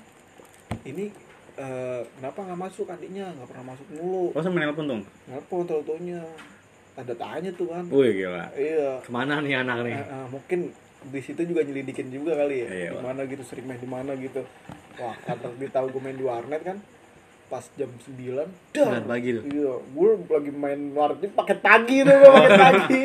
ini 0.82 1.12
eh, 1.61 2.00
kenapa 2.17 2.38
nggak 2.43 2.61
masuk 2.61 2.87
adiknya? 2.88 3.26
Nggak 3.31 3.49
pernah 3.49 3.67
masuk 3.71 3.87
mulu. 3.93 4.25
Oh 4.33 4.40
sama 4.40 4.59
nelpon 4.59 4.87
dong. 4.87 5.02
nelpon 5.26 5.64
tau-taunya. 5.64 6.25
Ada 6.97 7.14
tanya 7.14 7.50
tuh 7.55 7.71
kan 7.71 7.85
Wih 7.88 8.12
gila. 8.14 8.45
iya. 8.52 8.99
Ke 9.00 9.09
mana 9.09 9.40
nih 9.40 9.57
anak 9.57 9.85
nih? 9.85 9.95
Eh, 9.95 10.05
eh, 10.05 10.26
mungkin 10.29 10.61
di 11.00 11.21
situ 11.21 11.40
juga 11.45 11.62
nyelidikin 11.62 12.09
juga 12.09 12.37
kali 12.37 12.57
ya. 12.61 12.69
Iya, 12.69 12.90
di 12.93 13.00
mana 13.00 13.21
gitu 13.25 13.40
sering 13.40 13.64
main 13.64 13.81
di 13.81 13.88
mana 13.88 14.12
gitu. 14.17 14.43
Wah 14.97 15.17
karena 15.23 15.49
dia 15.57 15.71
tahu 15.71 15.87
gue 15.88 16.02
main 16.02 16.17
di 16.17 16.25
warnet 16.25 16.61
kan? 16.61 16.76
Pas 17.49 17.64
jam 17.75 17.88
9 17.88 18.47
dar. 18.71 18.85
Sembilan 18.85 19.07
pagi 19.09 19.29
tuh. 19.33 19.43
iya 19.49 19.73
gue 19.75 20.09
lagi 20.29 20.52
main 20.52 20.81
warnet 20.93 21.33
paket 21.33 21.59
pagi 21.59 21.97
tuh 22.00 22.14
gue 22.14 22.31
paket 22.31 22.52
pagi 22.55 23.02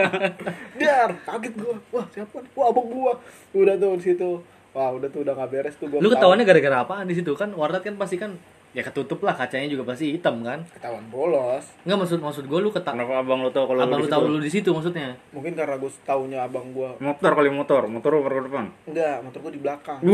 dar 0.82 1.10
kaget 1.24 1.54
gue 1.56 1.74
wah 1.88 2.06
siapa 2.10 2.36
wah 2.52 2.66
abang 2.68 2.88
gue 2.90 3.12
udah 3.54 3.74
tuh 3.76 3.96
di 3.96 4.04
situ 4.04 4.30
wah 4.72 4.90
udah 4.92 5.08
tuh 5.12 5.20
udah 5.24 5.32
nggak 5.36 5.50
beres 5.52 5.74
tuh 5.76 5.86
gue 5.88 5.98
Lu 6.00 6.08
ketahuannya 6.08 6.44
gara-gara 6.48 6.76
apaan 6.84 7.06
di 7.08 7.14
situ? 7.16 7.32
Kan 7.36 7.52
warnet 7.52 7.84
kan 7.84 7.94
pasti 8.00 8.16
kan 8.16 8.36
ya 8.72 8.80
ketutup 8.80 9.20
lah 9.20 9.36
kacanya 9.36 9.68
juga 9.68 9.92
pasti 9.92 10.16
hitam 10.16 10.40
kan? 10.40 10.64
Ketahuan 10.72 11.04
bolos. 11.12 11.68
Nggak 11.84 11.98
maksud 12.00 12.20
maksud 12.24 12.44
gue 12.48 12.60
lu 12.60 12.72
ketak 12.72 12.96
Kenapa 12.96 13.20
abang 13.20 13.44
lo 13.44 13.52
tau 13.52 13.68
kalau 13.68 13.84
abang 13.84 14.00
lu 14.00 14.08
tahu 14.08 14.24
lu 14.32 14.40
di 14.40 14.48
situ 14.48 14.72
maksudnya? 14.72 15.12
Mungkin 15.36 15.52
karena 15.52 15.76
gue 15.76 15.92
taunya 16.08 16.48
abang 16.48 16.72
gue 16.72 16.88
Motor 17.00 17.30
kali 17.36 17.50
motor, 17.52 17.84
motor 17.86 18.10
over 18.16 18.32
ke 18.32 18.42
depan. 18.48 18.72
enggak 18.88 19.20
motor 19.20 19.38
gue 19.44 19.52
di 19.52 19.60
belakang. 19.60 20.00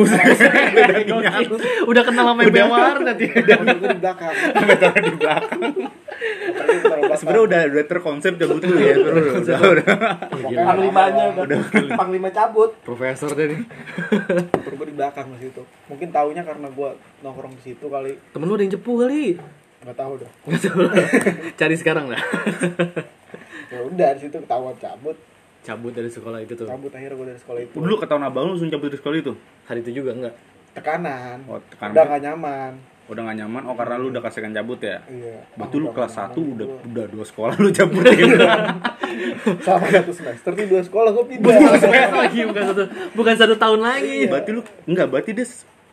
Udah 1.91 2.03
kenal 2.03 2.35
sama 2.35 2.43
Bea 2.51 2.67
Warnet 2.67 3.19
ya 3.23 3.31
motor 3.63 3.79
gue 3.79 3.95
di 3.95 4.01
belakang. 4.03 4.35
Motor 4.59 4.93
di 4.99 5.15
belakang. 5.15 5.61
Sebenarnya 7.19 7.43
udah 7.47 7.61
udah 7.71 7.85
terkonsep 7.87 8.33
cabut 8.39 8.63
lu 8.63 8.79
ya, 8.79 8.95
udah. 8.99 9.25
udah. 9.39 9.59
udah. 9.71 9.87
Panglimanya 10.67 11.25
apa-apa. 11.31 11.47
udah. 11.47 11.59
Panglima 11.95 12.31
cabut. 12.35 12.75
profesor 12.83 13.31
nih 13.39 13.63
motor 14.59 14.75
gue 14.75 14.87
di 14.91 14.97
belakang 14.97 15.27
di 15.35 15.39
situ. 15.49 15.63
Mungkin 15.89 16.09
taunya 16.11 16.43
karena 16.43 16.69
gue 16.69 16.91
nongkrong 17.23 17.55
di 17.57 17.63
situ 17.73 17.87
kali. 17.89 18.13
Temen 18.35 18.48
lu 18.49 18.55
ada 18.57 18.65
yang 18.65 18.75
cepu 18.75 18.93
kali? 18.97 19.25
Nggak 19.85 19.97
tahu 19.97 20.13
dong 20.19 20.33
Nggak 20.49 20.61
tahu. 20.65 20.81
cari 21.61 21.75
sekarang 21.77 22.07
lah 22.09 22.23
ya 23.73 23.79
udah 23.85 24.09
di 24.17 24.21
situ 24.25 24.37
ketahuan 24.41 24.75
cabut. 24.81 25.17
Cabut 25.61 25.93
dari 25.93 26.09
sekolah 26.09 26.41
itu 26.41 26.57
tuh. 26.57 26.65
Cabut 26.65 26.89
akhirnya 26.89 27.21
gue 27.21 27.27
dari 27.29 27.41
sekolah 27.45 27.61
itu. 27.61 27.77
Dulu 27.77 27.95
ketahuan 28.01 28.25
abang 28.25 28.49
lu 28.49 28.57
langsung 28.57 28.73
cabut 28.73 28.89
dari 28.89 28.97
sekolah 28.97 29.17
itu. 29.21 29.33
hari 29.69 29.85
itu 29.85 30.01
juga 30.01 30.17
enggak 30.17 30.35
tekanan. 30.79 31.39
Oh, 31.51 31.59
tekanan. 31.69 31.93
udah 31.93 32.05
gak 32.07 32.23
nyaman. 32.23 32.73
Udah 33.09 33.23
gak 33.25 33.37
nyaman, 33.41 33.63
oh 33.65 33.75
karena 33.75 33.95
lu 33.97 34.07
udah 34.13 34.21
kasihkan 34.21 34.53
cabut 34.53 34.81
ya? 34.85 35.01
iya. 35.09 35.41
Berarti 35.57 35.77
lu 35.81 35.89
kelas 35.97 36.13
nggak 36.13 36.29
1 36.37 36.37
nyaman 36.37 36.49
udah 36.57 36.67
udah 36.93 37.05
dua 37.09 37.25
sekolah 37.25 37.55
lu 37.57 37.69
cabut 37.73 38.05
ya. 38.05 38.17
sama 39.65 39.87
satu 39.89 40.13
semester 40.13 40.51
tuh 40.53 40.67
dua 40.69 40.83
sekolah 40.85 41.11
gue 41.17 41.25
pindah. 41.25 41.49
Bukan 41.49 41.81
semester 41.81 42.17
lagi 42.21 42.41
bukan 42.45 42.63
satu 42.69 42.83
bukan 43.17 43.35
satu 43.35 43.55
tahun 43.57 43.81
lagi. 43.81 44.19
Berarti 44.29 44.51
lu 44.53 44.63
enggak, 44.85 45.07
berarti 45.09 45.31
dia 45.33 45.47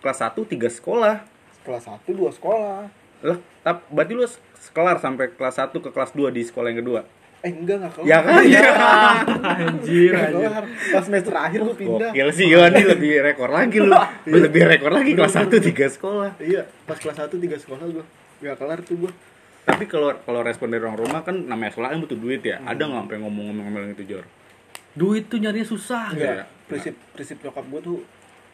kelas 0.04 0.20
1 0.22 0.52
tiga 0.52 0.68
sekolah. 0.68 1.35
Kelas 1.66 1.84
satu 1.84 2.10
dua 2.12 2.30
sekolah 2.30 2.86
Lah, 3.18 3.36
tap, 3.60 3.82
berarti 3.90 4.14
lu 4.14 4.22
sekelar 4.56 4.98
sampai 4.98 5.32
kelas 5.32 5.58
1 5.58 5.74
ke 5.74 5.90
kelas 5.90 6.12
2 6.12 6.30
di 6.30 6.42
sekolah 6.42 6.70
yang 6.70 6.80
kedua. 6.80 7.02
eh 7.42 7.50
enggak 7.50 7.78
nggak 7.80 7.92
kelar 7.96 8.06
Ya 8.06 8.18
kan? 8.20 8.42
Iya. 8.44 8.70
anjir 9.66 10.12
anjir 10.14 10.46
kelar 10.46 10.64
pas 10.66 11.04
semester 11.04 11.34
akhir 11.34 11.60
gue 11.64 11.76
pindah 11.76 12.10
Gokil 12.12 12.30
sih, 12.32 12.46
Yon, 12.48 12.70
ini 12.70 12.84
lebih 12.88 13.12
rekor 13.20 13.50
lagi 13.50 13.78
lu. 13.78 13.90
Lebih 14.46 14.64
rekor 14.68 14.92
lagi 14.92 15.12
kelas 15.12 15.34
1 15.40 15.50
tiga 15.64 15.86
sekolah. 15.88 16.38
iya 16.40 16.66
pas 16.86 16.96
kelas 16.96 17.18
satu 17.18 17.36
tiga 17.36 17.56
sekolah 17.56 17.86
gue 17.88 18.06
nggak 18.42 18.56
kelar 18.56 18.80
tuh 18.82 18.96
gue 19.00 19.12
Tapi 19.64 19.84
kalau 19.86 20.14
kalau 20.20 20.42
respon 20.42 20.70
dari 20.70 20.82
orang 20.82 21.00
rumah 21.00 21.22
kan 21.22 21.34
namanya 21.40 21.74
sekolah 21.74 21.90
kan 21.90 22.00
butuh 22.00 22.20
duit 22.20 22.42
ya. 22.42 22.62
Ada 22.62 22.84
nggak 22.84 23.02
sampai 23.02 23.18
ngomong-ngomong 23.20 23.90
itu 23.92 24.06
Jor? 24.08 24.26
duit 24.94 25.26
tuh 25.26 25.38
nyarinya 25.38 25.66
susah 25.66 26.08
Iya. 26.10 26.16
enggak 26.16 26.48
prinsip 26.68 26.94
prinsip 27.12 27.38
nyokap 27.42 27.66
gue 27.66 27.82
tuh 27.82 27.98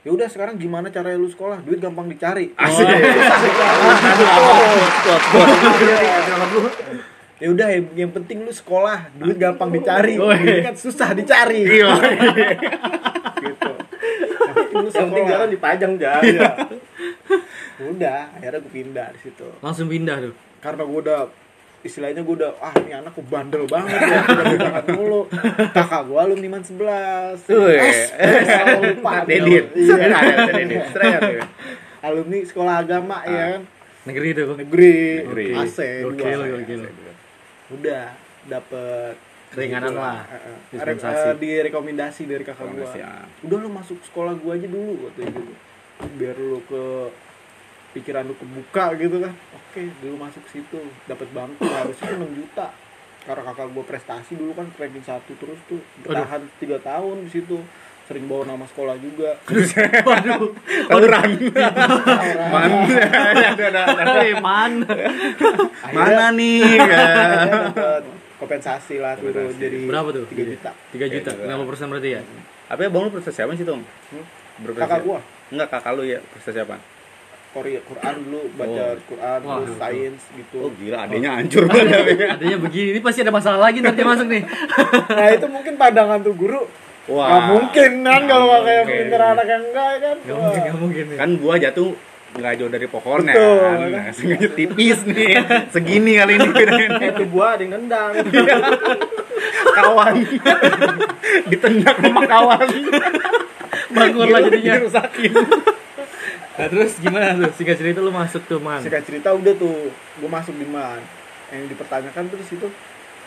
ya 0.01 0.09
udah 0.09 0.27
sekarang 0.29 0.57
gimana 0.57 0.89
caranya 0.89 1.17
lu 1.21 1.29
sekolah? 1.29 1.61
Duit 1.61 1.77
gampang 1.77 2.09
dicari. 2.09 2.53
Asik. 2.57 2.87
ya 7.41 7.47
udah 7.53 7.67
yang, 7.93 8.11
penting 8.13 8.41
lu 8.41 8.53
sekolah. 8.53 9.13
Duit 9.17 9.37
gampang 9.37 9.69
dicari. 9.69 10.17
Duit 10.17 10.65
kan 10.65 10.75
susah 10.77 11.13
dicari. 11.13 11.61
Iya. 11.65 11.91
gitu. 13.45 13.71
Yang 14.41 14.53
penting 14.57 14.77
lu 14.81 14.89
penting 14.89 15.09
sekolah. 15.09 15.29
jalan 15.29 15.47
dipajang 15.53 15.93
jalan. 15.97 16.23
Iya. 16.25 16.49
udah 17.81 18.19
akhirnya 18.37 18.59
gue 18.61 18.73
pindah 18.73 19.07
di 19.13 19.19
situ. 19.25 19.47
Langsung 19.61 19.89
pindah 19.89 20.17
tuh? 20.21 20.33
Karena 20.61 20.85
gue 20.85 20.99
udah 21.01 21.19
istilahnya 21.81 22.21
gue 22.21 22.35
udah 22.37 22.51
ah 22.61 22.73
ini 22.77 22.93
anak 22.93 23.11
gue 23.17 23.25
bandel 23.25 23.65
banget 23.65 23.97
ya 23.97 24.21
udah 24.21 24.45
berangkat 24.53 24.85
mulu 24.93 25.21
kakak 25.73 26.01
gue 26.05 26.17
alumni 26.17 26.47
man 26.47 26.63
11 26.63 26.77
Wih. 27.49 27.77
Es, 27.77 27.99
es, 28.13 28.33
selalu 28.45 28.79
lupa 28.93 29.11
Dedit. 29.25 29.65
Iya. 29.81 29.95
Ya. 30.77 31.43
alumni 32.01 32.37
sekolah 32.45 32.73
agama 32.81 33.17
ya 33.25 33.57
kan 33.57 33.61
negeri 34.01 34.29
tuh 34.33 34.57
negeri, 34.57 34.97
Negeri. 35.25 35.45
AC 35.53 35.77
Gokil, 36.01 36.39
dua. 36.41 36.57
gokil. 36.57 36.81
udah 37.71 38.03
dapet 38.45 39.13
Keringanan 39.51 39.91
gitu. 39.91 39.99
lah, 39.99 40.19
Eh, 40.25 40.39
eh. 40.47 40.57
dispensasi. 40.71 41.27
Eh, 41.27 41.35
direkomendasi 41.37 42.21
dari 42.23 42.39
kakak 42.41 42.71
gua 42.71 42.87
Rekomendasi, 42.87 42.99
ah. 43.03 43.27
udah 43.43 43.57
lu 43.59 43.69
masuk 43.69 43.99
sekolah 44.01 44.33
gua 44.39 44.55
aja 44.55 44.63
dulu 44.65 45.05
waktu 45.05 45.27
itu 45.27 45.41
biar 46.17 46.35
lu 46.39 46.63
ke 46.65 46.83
pikiran 47.91 48.23
lu 48.27 48.35
kebuka 48.35 48.95
gitu 48.99 49.21
kan. 49.23 49.33
Oke. 49.55 49.91
Dulu 50.03 50.15
masuk 50.19 50.43
situ 50.51 50.79
dapat 51.07 51.27
bangku 51.31 51.63
harusnya 51.63 52.07
tuh 52.15 52.19
6 52.27 52.39
juta. 52.39 52.67
Karena 53.21 53.41
kakak 53.53 53.69
gua 53.69 53.85
prestasi 53.85 54.33
dulu 54.33 54.57
kan 54.57 54.67
ranking 54.81 55.05
satu 55.05 55.37
terus 55.37 55.59
tuh 55.69 55.77
bertahan 56.01 56.41
tiga 56.57 56.77
tahun 56.81 57.27
di 57.27 57.31
situ. 57.31 57.61
Sering 58.09 58.25
bawa 58.27 58.43
nama 58.49 58.65
sekolah 58.65 58.97
juga. 58.97 59.37
Waduh. 60.09 60.51
Tawuran. 60.89 61.29
Man. 62.51 62.71
Man. 64.43 64.73
Mana 65.93 66.27
nih? 66.33 66.81
Dapet 66.81 68.03
kompensasi 68.41 68.97
lah 68.97 69.13
tuh 69.21 69.29
jadi 69.53 69.85
berapa 69.85 70.09
tuh? 70.09 70.25
3 70.25 70.33
juta. 70.33 70.73
3 70.97 71.13
juta? 71.13 71.29
Tiga 71.29 71.45
juta. 71.45 71.61
50 71.61 71.69
persen 71.69 71.85
berarti 71.93 72.09
ya? 72.17 72.21
Apa 72.73 72.79
ya 72.87 72.89
bang 72.89 73.01
lu 73.05 73.11
prestasi 73.13 73.39
apa 73.45 73.53
sih 73.53 73.65
Tom? 73.67 73.85
Hmm? 73.85 74.25
Berprestasi 74.65 74.89
kakak 74.89 74.99
gua. 75.05 75.19
Enggak 75.53 75.69
kakak 75.69 75.91
lu 75.93 76.03
ya 76.09 76.19
prestasi 76.33 76.59
apa? 76.65 76.75
Korea 77.51 77.79
Quran 77.81 78.15
dulu 78.21 78.41
baca 78.53 78.83
Oh. 78.87 79.03
Quran 79.05 79.39
Wah. 79.41 79.57
terus 79.59 79.75
sains 79.77 80.21
gitu 80.31 80.57
Oh 80.61 80.71
gila 80.71 80.97
adanya 81.03 81.29
hancur 81.35 81.63
banget. 81.67 82.31
adanya 82.31 82.57
begini 82.57 82.87
ini 82.91 82.99
pasti 82.99 83.19
ada 83.19 83.29
masalah 83.29 83.59
lagi 83.61 83.79
nanti 83.79 84.01
masuk 84.01 84.23
nih 84.25 84.43
nah 85.17 85.27
itu 85.29 85.47
mungkin 85.47 85.73
pandangan 85.75 86.19
tuh 86.21 86.31
guru 86.33 86.63
Wah. 87.07 87.27
Gak 87.27 87.43
mungkin 87.49 87.91
kan 88.01 88.21
kalau 88.23 88.61
kayak 88.61 88.85
pinter 88.85 89.19
anak 89.19 89.45
yang 89.45 89.63
enggak 89.65 89.91
kan 89.99 90.17
Gak 90.21 90.37
mungkin, 90.37 90.61
gak 90.61 90.77
mungkin. 90.77 91.05
Kan 91.13 91.29
buah 91.37 91.57
jatuh 91.59 91.91
nggak 92.31 92.53
jauh 92.55 92.71
dari 92.71 92.87
pohonnya 92.87 93.35
Betul. 93.35 93.59
kan. 93.59 93.77
Nah, 93.91 94.05
sengaja 94.15 94.47
tipis 94.55 94.99
nih. 95.03 95.35
Segini 95.67 96.15
kali 96.15 96.39
ini. 96.39 96.47
Eh, 96.47 97.09
Itu 97.11 97.23
gua 97.27 97.59
ada 97.59 97.61
yang 97.61 97.75
nendang. 97.75 98.11
kawan. 99.77 100.13
Ditendang 101.47 101.97
sama 101.99 102.21
kawan. 102.23 102.67
Bangor 103.91 104.27
lah 104.29 104.39
jadinya. 104.41 104.73
Dirusakin. 104.79 105.33
Nah 106.61 106.69
terus 106.69 106.93
gimana 106.95 107.33
tuh? 107.35 107.51
Singkat 107.55 107.75
cerita 107.75 107.99
lu 107.99 108.13
masuk 108.13 108.45
tuh 108.45 108.61
man. 108.61 108.77
singkat 108.79 109.01
cerita 109.01 109.33
udah 109.33 109.53
tuh 109.55 109.89
gue 109.89 110.29
masuk 110.29 110.53
di 110.53 110.63
man 110.63 111.01
yang 111.49 111.65
dipertanyakan 111.65 112.29
terus 112.29 112.47
itu 112.47 112.67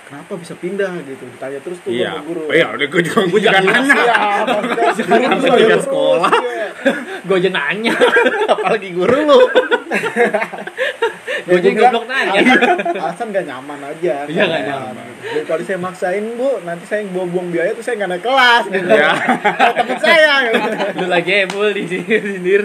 kenapa 0.04 0.36
bisa 0.36 0.54
pindah 0.54 0.94
gitu 1.02 1.24
ditanya 1.26 1.58
terus 1.58 1.80
tuh 1.80 1.90
Iya. 1.90 2.14
sama 2.14 2.22
guru 2.22 2.42
Oh, 2.44 2.54
iya, 2.54 2.66
udah 2.70 2.86
gue 2.86 3.00
juga 3.02 3.18
gue 3.24 3.40
juga 3.40 3.58
nanya. 3.58 3.94
Iya, 3.96 4.18
terus, 4.70 4.96
pindah 5.08 5.40
terus, 5.66 5.82
sekolah. 5.82 6.30
iya. 6.30 6.68
Gue 7.24 7.36
aja 7.36 7.50
nanya. 7.50 7.94
Apalagi 8.52 8.88
guru 8.92 9.16
lu. 9.24 9.38
Gue 11.44 11.58
gua 11.66 11.72
goblok 11.78 12.04
nanya. 12.06 12.40
alasan 12.96 13.26
gak 13.28 13.44
nyaman 13.44 13.78
aja 13.82 14.14
Iya, 14.24 14.42
nggak 14.42 14.62
nyaman. 14.64 14.94
daripada 15.20 15.62
saya 15.62 15.78
maksain 15.78 16.24
bu 16.34 16.60
nanti 16.62 16.84
saya 16.84 17.04
buang-buang 17.06 17.48
biaya 17.48 17.70
tuh 17.72 17.80
saya 17.80 17.94
nggak 17.96 18.10
naik 18.10 18.22
kelas 18.22 18.64
gitu 18.66 18.88
Ya. 18.88 19.12
Temen 19.74 19.98
saya 19.98 20.32
gitu. 20.42 20.68
Lu 20.96 21.06
lagi 21.06 21.32
ebul 21.42 21.68
di 21.70 21.84
sini 21.84 22.04
sindir. 22.18 22.62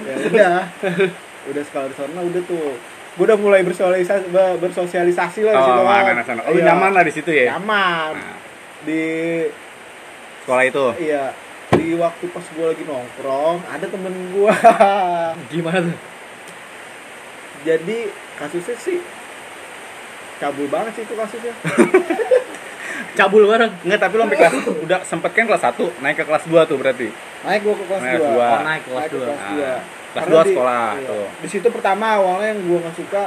ya 0.00 0.14
udah 0.24 0.56
udah 1.46 1.62
sekolah 1.64 1.86
di 1.86 1.94
sana 1.94 2.20
udah 2.20 2.42
tuh 2.44 2.74
gue 3.16 3.24
udah 3.24 3.38
mulai 3.38 3.62
bersosialisasi 3.62 4.28
bersosialisasi 4.60 5.40
lah 5.40 5.52
di 5.52 5.62
situ 5.62 5.78
Oh, 5.78 5.86
kan. 5.86 6.20
sana. 6.22 6.40
Oh, 6.42 6.52
Iya, 6.52 6.62
nyaman 6.66 6.90
lah 6.90 7.02
di 7.02 7.12
situ 7.12 7.30
ya. 7.30 7.54
nyaman 7.54 8.12
Nah. 8.12 8.36
di 8.82 9.02
Sekolah 10.42 10.62
itu. 10.64 10.86
iya 11.00 11.24
di 11.68 11.94
waktu 11.94 12.24
pas 12.28 12.42
gue 12.44 12.66
lagi 12.66 12.82
nongkrong 12.82 13.58
ada 13.64 13.86
temen 13.86 14.14
gue 14.32 14.52
Gimana 15.48 15.78
tuh? 15.82 15.96
Jadi 17.66 17.98
kasusnya 18.36 18.76
sih 18.78 18.98
cabul 20.36 20.70
banget 20.70 20.92
sih 20.94 21.02
itu 21.02 21.12
kasusnya 21.12 21.52
Cabul 23.16 23.48
bareng. 23.48 23.72
Enggak, 23.80 24.00
tapi 24.02 24.14
lu 24.14 24.22
sampai 24.22 24.38
kelas 24.38 24.54
udah 24.78 25.00
sempet 25.00 25.30
kan 25.32 25.44
kelas 25.46 25.62
1 25.72 26.04
naik 26.04 26.16
ke 26.16 26.24
kelas 26.24 26.44
2 26.44 26.68
tuh 26.68 26.76
berarti. 26.76 27.08
naik 27.42 27.60
gue 27.62 27.74
ke 27.74 27.84
kelas 27.86 28.02
Naik 28.02 28.20
2 28.20 28.28
dua. 28.28 28.44
Oh, 28.46 28.60
naik 28.60 28.80
ke 28.82 28.88
kelas 28.88 29.00
naik 29.00 29.08
ke 29.08 29.16
dua. 29.16 29.24
kelas 29.24 29.36
Nah, 29.36 29.48
dua. 29.48 29.72
kelas 29.72 29.80
Karena 30.12 30.28
dua 30.28 30.42
di- 30.42 30.48
sekolah, 30.50 30.88
iya. 30.92 31.08
tuh. 31.08 31.26
di 31.40 31.48
situ 31.48 31.68
pertama 31.70 32.06
awalnya 32.14 32.46
yang 32.46 32.60
gue 32.62 32.78
nggak 32.78 32.92
suka 32.94 33.22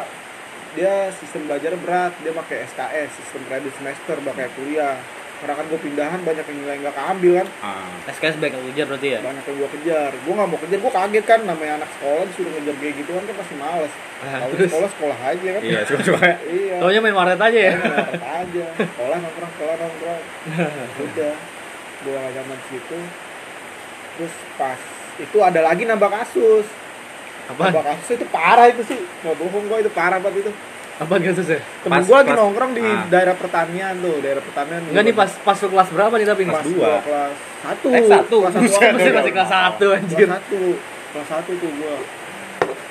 dia 0.70 0.94
sistem 1.12 1.42
belajar 1.44 1.72
berat 1.76 2.14
dia 2.22 2.32
pakai 2.32 2.58
SKS 2.68 3.10
sistem 3.16 3.42
kredit 3.44 3.74
semester 3.74 4.16
pakai 4.22 4.46
kuliah 4.54 4.94
karena 5.40 5.56
kan 5.56 5.66
gue 5.72 5.80
pindahan 5.80 6.20
banyak 6.20 6.46
yang 6.52 6.58
nilai 6.60 6.76
nggak 6.84 6.96
keambil 7.00 7.32
kan. 7.40 7.48
Ah. 7.64 8.12
SKS 8.12 8.36
baik 8.44 8.60
aku 8.60 8.66
kejar 8.76 8.86
berarti 8.92 9.08
ya? 9.16 9.20
banyak 9.24 9.44
yang 9.48 9.56
gue 9.56 9.70
kejar. 9.80 10.12
Gue 10.20 10.34
nggak 10.36 10.50
mau 10.52 10.60
kejar 10.60 10.78
gue 10.84 10.92
kaget 10.92 11.26
kan 11.26 11.40
namanya 11.48 11.74
anak 11.80 11.90
sekolah 11.96 12.24
disuruh 12.28 12.52
ngejar 12.52 12.76
kayak 12.76 12.94
gitu 13.00 13.12
kan 13.16 13.24
kan 13.24 13.36
pasti 13.40 13.56
males. 13.56 13.94
Ah, 14.20 14.38
Kalau 14.44 14.56
sekolah 14.60 14.90
sekolah 14.92 15.18
aja 15.24 15.48
kan. 15.56 15.62
Iya, 15.64 15.80
coba-coba. 15.88 16.20
iya. 16.44 16.76
Taunya 16.84 17.00
main 17.00 17.16
warnet 17.16 17.40
aja 17.40 17.60
ya? 17.72 17.74
Main 17.80 18.20
aja. 18.20 18.66
Sekolah 18.76 19.18
nongkrong 19.24 19.52
sekolah 19.56 19.76
nongkrong. 19.80 20.22
Udah. 21.08 21.36
Gue 22.00 22.16
gak 22.16 22.32
nyaman 22.36 22.58
di 22.60 22.66
situ. 22.76 22.98
Terus 24.20 24.34
pas 24.60 24.80
itu 25.20 25.38
ada 25.40 25.60
lagi 25.64 25.84
nambah 25.88 26.10
kasus. 26.12 26.68
Apa? 27.48 27.72
nambah 27.72 27.86
kasus 27.96 28.20
itu 28.20 28.26
parah 28.28 28.68
itu 28.68 28.84
sih. 28.84 29.00
Nggak 29.24 29.36
bohong 29.40 29.66
gue 29.72 29.78
itu 29.88 29.92
parah 29.96 30.20
banget 30.20 30.44
itu 30.44 30.52
Apa 31.00 31.16
kasusnya? 31.18 31.60
temen 31.80 31.96
Pas- 31.96 32.04
gue 32.04 32.18
lagi 32.18 32.32
nongkrong 32.34 32.72
di 32.74 32.84
ah. 32.84 33.08
daerah 33.08 33.32
pertanian 33.34 33.94
tuh 33.98 34.20
daerah 34.20 34.44
pertanian 34.44 34.82
Enggak 34.86 35.04
nih 35.06 35.16
pas 35.16 35.32
pas 35.40 35.58
lu 35.58 35.68
kelas 35.70 35.90
berapa 35.90 36.14
nih 36.14 36.28
tapi? 36.28 36.44
kelas 36.44 36.66
dua. 36.66 36.76
dua 36.76 36.94
kelas 37.02 37.34
satu 37.60 37.88
Eh, 37.90 38.04
satu. 38.06 38.38
kelas 38.38 38.54
satu 38.54 38.64
Masih 38.92 39.12
masih 39.16 39.32
kelas 39.32 39.50
1 39.50 39.96
anjir. 39.96 40.18
kelas 40.20 40.32
satu 40.38 40.62
kelas 41.10 41.28
satu 41.30 41.52
tuh 41.56 41.72
gue 41.74 41.96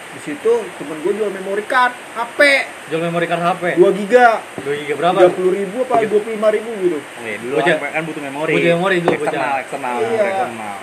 di 0.09 0.21
situ 0.25 0.53
temen 0.75 0.97
gue 0.99 1.13
jual 1.15 1.31
memory 1.31 1.63
card 1.63 1.93
HP 2.17 2.41
Jual 2.89 3.03
memory 3.03 3.27
card 3.29 3.43
HP. 3.45 3.63
2 3.77 3.87
giga 3.95 4.41
2 4.59 4.81
giga 4.81 4.95
berapa? 4.97 5.19
tiga 5.21 5.31
puluh 5.31 5.53
ribu 5.53 5.77
apa 5.85 5.95
dua 6.03 6.19
puluh 6.19 6.35
lima 6.35 6.49
ribu 6.49 6.71
gitu 6.81 6.99
Eh, 7.23 7.37
dulu 7.39 7.55
Bocah. 7.55 7.77
kan, 7.77 7.91
kan 7.93 8.03
butuh 8.03 8.23
memori. 8.25 8.53
Butuh 8.53 8.71
memori 8.73 8.97
dulu, 8.99 9.13
eksternal, 9.15 9.37
bocah. 9.37 9.63
eksternal, 9.63 9.97
Iya. 10.01 10.25
eksternal. 10.27 10.77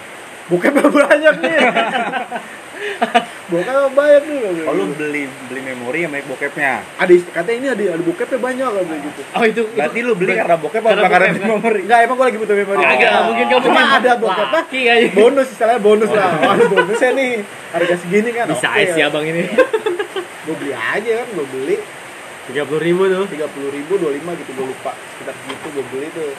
bokep 0.46 0.74
banyak 0.78 1.36
nih 1.42 1.58
bokep 3.52 3.92
banyak 3.94 4.24
nih 4.26 4.40
Oh, 4.66 4.74
lu 4.74 4.90
beli 4.94 5.24
beli 5.48 5.62
memori 5.62 6.04
sama 6.04 6.18
bokepnya. 6.26 6.82
ada 6.98 7.14
katanya 7.32 7.58
ini 7.58 7.68
ada 7.70 7.84
ada 7.96 8.04
bokepnya 8.04 8.40
banyak 8.42 8.70
lah 8.74 8.84
gitu 8.84 9.22
Oh 9.32 9.44
itu. 9.46 9.62
Berarti 9.72 10.00
lu 10.02 10.14
beli 10.18 10.34
karena 10.34 10.56
bokep 10.58 10.82
Karena 10.82 11.02
apa 11.02 11.10
karena 11.12 11.28
memori? 11.38 11.80
Enggak, 11.86 12.00
emang 12.04 12.16
gue 12.18 12.26
lagi 12.26 12.40
butuh 12.42 12.56
memori. 12.56 12.78
Oh, 12.78 12.86
Agak, 12.86 13.12
mungkin 13.30 13.46
kamu 13.50 13.62
Cuma 13.66 13.82
ada 13.96 14.12
bokep. 14.18 14.48
Laki 14.50 14.82
aja. 14.90 15.08
Bonus, 15.14 15.48
istilahnya 15.54 15.82
bonus 15.82 16.10
lah. 16.10 16.30
Oh, 16.36 16.52
ada 16.56 16.66
bonusnya 16.66 17.10
nih. 17.14 17.32
Harga 17.72 17.96
segini 18.02 18.30
kan. 18.32 18.46
Bisa 18.50 18.68
oke. 18.68 18.78
aja 18.80 18.90
sih 18.92 19.04
abang 19.04 19.26
ini. 19.26 19.44
Gue 20.46 20.56
beli 20.58 20.74
aja 20.74 21.12
kan, 21.22 21.28
gue 21.34 21.48
beli 21.50 21.78
Tiga 22.46 22.62
puluh 22.62 22.78
ribu 22.78 23.10
tuh. 23.10 23.26
tiga 23.26 23.50
puluh 23.50 23.74
ribu, 23.74 23.98
dua 23.98 24.14
lima 24.14 24.38
gitu 24.38 24.54
gue 24.54 24.68
lupa. 24.70 24.94
Sekitar 25.18 25.34
segitu 25.34 25.68
gue 25.74 25.86
beli 25.90 26.08
tuh. 26.14 26.30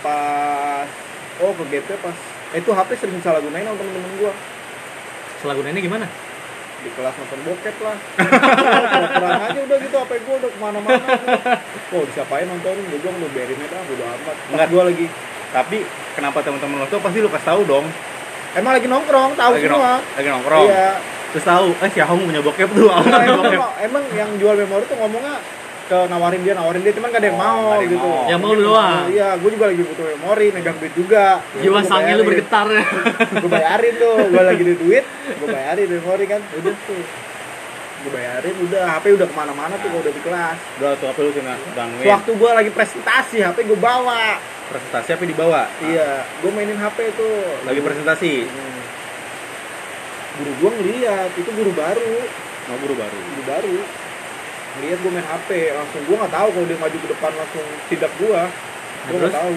Pas, 0.00 0.86
oh 1.42 1.50
ke 1.52 1.64
GP 1.66 1.88
pas. 1.98 2.16
Eh, 2.50 2.58
itu 2.58 2.70
HP 2.70 2.90
sering 2.94 3.18
salah 3.20 3.38
gunain 3.38 3.62
sama 3.62 3.74
temen-temen 3.74 4.12
gue 4.18 4.32
Setelah 5.40 5.54
gunainnya 5.56 5.80
gimana? 5.80 6.06
di 6.80 6.88
kelas 6.96 7.12
nonton 7.12 7.40
bokep 7.44 7.76
lah. 7.84 7.96
Kurang 9.12 9.42
aja 9.44 9.60
udah 9.60 9.76
gitu 9.78 9.96
HP 10.00 10.12
gue 10.16 10.34
udah 10.40 10.48
ke 10.48 10.58
mana-mana. 10.58 11.06
Oh 11.92 12.02
disiapain 12.08 12.48
nontonin, 12.48 12.88
gue 12.88 12.98
bilang 12.98 13.20
udah 13.20 13.30
biarin 13.36 13.60
aja, 13.60 13.78
udah 13.84 14.06
amat. 14.16 14.36
Enggak. 14.48 14.66
Gue 14.72 14.82
lagi. 14.88 15.06
Tapi 15.50 15.78
kenapa 16.16 16.40
teman-teman 16.40 16.80
lo 16.80 16.86
tuh 16.88 17.04
pasti 17.04 17.20
lu 17.20 17.28
kasih 17.28 17.48
tahu 17.52 17.60
dong. 17.68 17.84
Emang 18.56 18.72
lagi 18.72 18.88
nongkrong, 18.88 19.36
tahu 19.36 19.52
lagi, 19.54 19.68
semua. 19.68 20.00
nong- 20.00 20.04
lagi 20.16 20.28
nongkrong. 20.32 20.66
Iya. 20.66 20.88
Terus 21.30 21.44
tahu, 21.44 21.66
eh 21.76 21.90
si 21.92 22.00
Ahong 22.00 22.22
punya 22.24 22.40
bokep 22.40 22.68
tuh. 22.72 22.88
Nah, 22.88 22.98
punya 22.98 23.18
emang, 23.22 23.38
bokep. 23.44 23.58
emang, 23.60 23.72
emang 23.84 24.04
yang 24.16 24.30
jual 24.40 24.54
memori 24.56 24.84
tuh 24.88 24.96
ngomongnya 24.96 25.36
ke 25.90 25.98
nawarin 26.06 26.40
dia 26.40 26.54
nawarin 26.54 26.80
dia 26.80 26.94
cuman 26.94 27.08
gak 27.08 27.18
ada 27.18 27.26
yang 27.26 27.34
Oh, 27.34 27.42
mau 27.42 27.66
ada 27.68 27.82
yang 27.82 27.90
gitu 27.90 28.06
mau. 28.06 28.22
Yang 28.24 28.40
mau 28.40 28.50
lu 28.52 28.62
doang. 28.64 29.02
iya 29.10 29.28
gue 29.34 29.50
juga 29.50 29.64
lagi 29.66 29.82
butuh 29.82 30.04
memori 30.08 30.46
megang 30.48 30.76
duit 30.76 30.94
juga 30.94 31.24
Jiwa 31.56 31.80
sange 31.82 32.12
lu 32.14 32.22
bergetar. 32.22 32.66
gue 33.34 33.50
bayarin 33.50 33.94
tuh 33.96 34.14
gue 34.24 34.42
lagi 34.44 34.62
di 34.62 34.74
duit 34.76 35.04
gue 35.34 35.48
bayarin 35.48 35.86
memori 35.90 36.24
kan 36.24 36.38
udah 36.38 36.74
tuh 36.80 37.02
gue 38.00 38.10
bayarin 38.10 38.54
udah 38.62 38.82
HP 38.88 39.04
udah 39.12 39.26
ke 39.26 39.34
mana-mana 39.34 39.74
tuh 39.76 39.88
kalau 39.88 40.00
udah 40.00 40.08
di 40.10 40.22
kelas 40.22 40.56
Udah 40.78 40.90
tuh 40.94 41.06
apa 41.06 41.18
lu 41.18 41.30
kena 41.30 41.54
gangguin. 41.74 42.06
waktu 42.06 42.30
gue 42.32 42.50
lagi 42.54 42.70
presentasi 42.70 43.36
HP 43.42 43.58
gue 43.66 43.76
bawa 43.76 44.38
presentasi 44.70 45.08
apa 45.10 45.24
dibawa? 45.24 45.62
iya 45.82 46.22
gue 46.38 46.48
mainin 46.48 46.78
HP 46.78 47.12
tuh 47.12 47.34
Lagi 47.62 47.82
presentasi. 47.82 48.46
Hmm. 48.46 48.80
guru 50.32 50.52
gue 50.56 50.70
ngeliat 50.72 51.30
itu 51.34 51.50
guru 51.50 51.72
baru 51.72 52.14
Mau 52.62 52.78
guru 52.78 52.94
baru. 52.94 53.18
guru 53.28 53.42
baru 53.44 53.76
ngeliat 54.72 54.98
gue 54.98 55.10
main 55.10 55.26
HP 55.26 55.50
langsung 55.72 56.00
gue 56.00 56.16
nggak 56.16 56.32
tahu 56.32 56.48
kalau 56.50 56.66
dia 56.66 56.78
maju 56.78 56.96
ke 56.96 57.08
depan 57.08 57.32
langsung 57.34 57.64
tidak 57.86 58.10
gue 58.16 58.28
gue 58.30 58.42
terus? 59.10 59.20
nggak 59.24 59.34
tahu. 59.36 59.52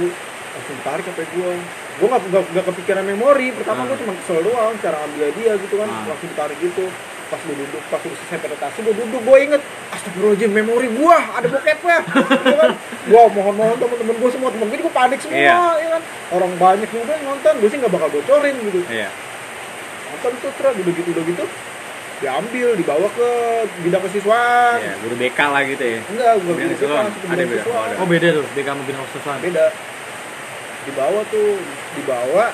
Langsung 0.54 0.78
tarik 0.82 1.06
HP 1.06 1.20
gue 1.32 1.52
gue 1.94 2.08
nggak 2.08 2.22
nggak 2.50 2.66
kepikiran 2.68 3.04
memori. 3.04 3.48
Pertama 3.52 3.80
Ah. 3.80 3.88
gue 3.88 3.98
cuma 4.00 4.14
kesel 4.16 4.40
doang 4.42 4.74
cara 4.78 4.98
ambil 5.04 5.30
dia 5.32 5.52
gitu 5.56 5.76
kan. 5.76 5.88
Ah. 5.88 6.06
langsung 6.08 6.28
ditarik 6.28 6.58
gitu. 6.58 6.86
Pas 7.24 7.40
gue 7.40 7.56
duduk 7.56 7.82
pas 7.88 7.98
udah 8.00 8.18
selesai 8.20 8.38
presentasi 8.40 8.78
gue 8.80 8.94
duduk. 8.96 9.22
Gue 9.24 9.38
inget 9.44 9.62
astagfirullahaladzim 9.92 10.52
memori 10.52 10.88
gue 10.88 11.16
ada 11.32 11.48
bokepnya 11.48 11.98
gitu 12.40 12.56
kan. 12.56 12.72
Gue 13.04 13.22
mohon 13.32 13.54
mohon 13.56 13.76
temen-temen 13.76 14.16
gue 14.16 14.30
semua 14.30 14.50
temen 14.50 14.66
gue 14.66 14.78
juga 14.80 14.92
panik 14.92 15.20
semua 15.20 15.38
Iya. 15.40 15.58
ya 15.78 15.88
kan. 15.92 16.02
Orang 16.32 16.52
banyak 16.56 16.90
juga 16.90 17.12
yang 17.12 17.26
nonton. 17.28 17.54
Gue 17.58 17.70
sih 17.70 17.78
nggak 17.78 17.92
bakal 17.92 18.10
bocorin 18.10 18.56
gitu. 18.60 18.82
Iya. 18.88 19.10
nonton 20.10 20.32
tuh 20.40 20.52
terus 20.54 20.74
udah 20.76 20.94
gitu 20.94 21.10
udah 21.12 21.26
gitu 21.26 21.46
diambil 22.24 22.68
dibawa 22.74 23.08
ke 23.10 23.30
bidang 23.82 24.00
kesiswaan 24.02 24.80
Iya, 24.80 24.94
guru 24.98 25.16
BK 25.18 25.40
lah 25.44 25.62
gitu 25.66 25.84
ya. 25.84 26.00
enggak 26.02 26.32
gue 26.34 26.44
Bidang 26.48 26.56
beli 26.58 26.74
kesiswaan. 26.74 27.06
Ada 27.26 27.44
beda. 27.44 27.64
Oh, 27.66 27.82
ada. 27.82 27.96
Oh 28.00 28.08
beda 28.08 28.28
tuh, 28.32 28.46
BK 28.50 28.68
sama 28.70 28.84
bina 28.84 29.00
khususan. 29.02 29.38
beda 29.44 29.66
dibawa 30.84 31.20
tuh 31.26 31.48
dibawa 31.94 32.46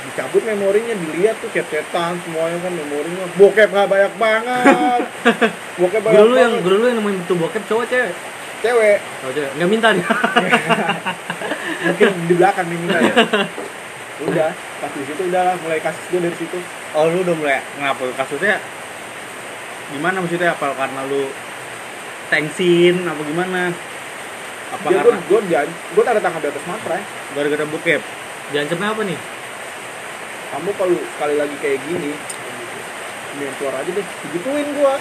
dicabut 0.00 0.42
memorinya 0.44 0.90
dilihat 0.92 1.38
tuh 1.38 1.50
chat-chatan 1.50 2.18
semuanya 2.20 2.58
kan 2.58 2.72
memorinya 2.72 3.24
bokep 3.36 3.68
nggak 3.68 3.86
banyak 3.86 4.12
banget 4.16 5.02
bokep 5.80 6.00
banyak 6.00 6.16
Guru 6.16 6.26
lu 6.26 6.36
yang 6.36 6.50
banget. 6.52 6.64
guru 6.64 6.76
lu 6.76 6.86
yang 6.86 6.98
nemuin 6.98 7.16
tuh 7.26 7.36
bokep 7.36 7.62
cowok 7.64 7.84
cewek? 7.86 8.12
cewek 8.60 8.98
Oh 9.22 9.30
cewek. 9.30 9.50
Enggak 9.54 9.68
minta 9.68 9.88
dia. 9.90 10.06
mungkin 11.86 12.08
di 12.26 12.34
belakang 12.34 12.66
nih 12.66 12.78
minta 12.78 12.98
ya 12.98 13.14
udah 14.20 14.50
pas 14.52 14.90
di 14.90 15.02
situ 15.02 15.22
udah 15.26 15.56
mulai 15.58 15.78
kasus 15.78 16.04
gue 16.06 16.20
dari 16.20 16.36
situ 16.36 16.58
Oh, 16.90 17.06
lu 17.06 17.22
udah 17.22 17.32
mulai 17.32 17.62
ngapa 17.78 18.02
kasusnya? 18.18 18.58
Gimana 19.90 20.16
maksudnya? 20.22 20.54
Apa 20.54 20.72
karena 20.74 21.00
lu 21.06 21.26
thanksin 22.30 23.02
apa 23.02 23.20
gimana? 23.26 23.62
Apa 24.70 24.86
dia 24.86 25.02
gue 25.02 25.10
karena 25.10 25.20
gue 25.26 25.40
gue 25.66 26.02
tanda 26.06 26.20
tangan 26.22 26.40
di 26.40 26.48
atas 26.48 26.64
materai 26.64 27.02
gara-gara 27.34 27.64
bokep? 27.66 28.02
Diancamnya 28.50 28.88
apa 28.90 29.02
nih? 29.04 29.20
kamu 30.50 30.70
kalau 30.74 30.98
sekali 31.14 31.38
lagi 31.38 31.54
kayak 31.62 31.78
gini 31.86 32.10
mending 32.10 33.54
keluar 33.54 33.74
aja 33.78 33.90
deh 33.94 34.02
digituin 34.26 34.66
gue 34.74 34.94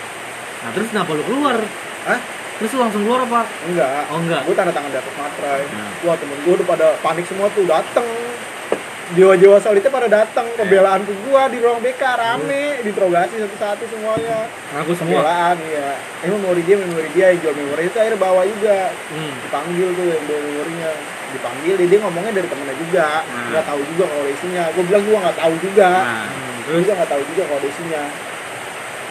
Nah 0.62 0.70
terus 0.78 0.94
kenapa 0.94 1.18
lu 1.18 1.26
keluar? 1.26 1.58
Hah? 2.06 2.20
Terus 2.62 2.70
lu 2.78 2.80
langsung 2.86 3.02
keluar 3.02 3.26
apa? 3.26 3.50
enggak 3.66 4.14
Oh 4.14 4.22
enggak. 4.22 4.46
gue 4.46 4.54
tanda 4.54 4.70
tangan 4.70 4.94
di 4.94 5.00
atas 5.02 5.14
materai 5.18 5.66
Nah. 5.74 5.90
wah 6.06 6.16
temen 6.22 6.38
gue 6.46 6.54
udah 6.54 6.68
pada 6.70 6.88
panik 7.02 7.26
semua 7.26 7.50
tuh 7.50 7.66
dateng 7.66 8.06
jiwa-jiwa 9.10 9.58
solidnya 9.58 9.90
pada 9.90 10.06
datang 10.06 10.46
pembelaan 10.54 11.02
ke 11.02 11.14
gua 11.26 11.50
di 11.50 11.58
ruang 11.58 11.82
BK 11.82 11.98
rame 11.98 12.86
diinterogasi 12.86 13.42
satu-satu 13.42 13.84
semuanya. 13.90 14.46
Ngaku 14.78 14.92
semua. 14.94 15.18
pembelaan 15.18 15.56
iya. 15.66 15.90
Eh 16.22 16.30
memori 16.30 16.62
dia 16.62 16.78
memori 16.78 17.10
dia 17.18 17.34
yang 17.34 17.40
jual 17.42 17.56
memori. 17.58 17.90
Itu 17.90 17.98
akhirnya 17.98 18.20
bawa 18.22 18.42
juga. 18.46 18.94
Hmm. 19.10 19.34
dipanggil 19.42 19.88
tuh 19.98 20.06
yang 20.06 20.24
bawa 20.30 20.42
memorinya. 20.46 20.92
Dipanggil 21.30 21.74
dia, 21.78 21.88
dia 21.90 22.00
ngomongnya 22.06 22.34
dari 22.34 22.48
temennya 22.50 22.76
juga. 22.78 23.08
Nah. 23.26 23.48
nggak 23.54 23.66
tahu 23.66 23.82
juga 23.94 24.04
kalau 24.10 24.26
isinya. 24.30 24.64
Gue 24.74 24.84
bilang 24.86 25.04
gua 25.10 25.18
nggak 25.26 25.38
tahu 25.38 25.54
juga. 25.62 25.90
Nah, 25.90 26.26
Hmm, 26.30 26.58
Terus? 26.66 26.80
juga 26.86 26.94
nggak 27.02 27.10
tahu 27.10 27.22
juga 27.34 27.44
kalau 27.50 27.62
isinya. 27.66 28.04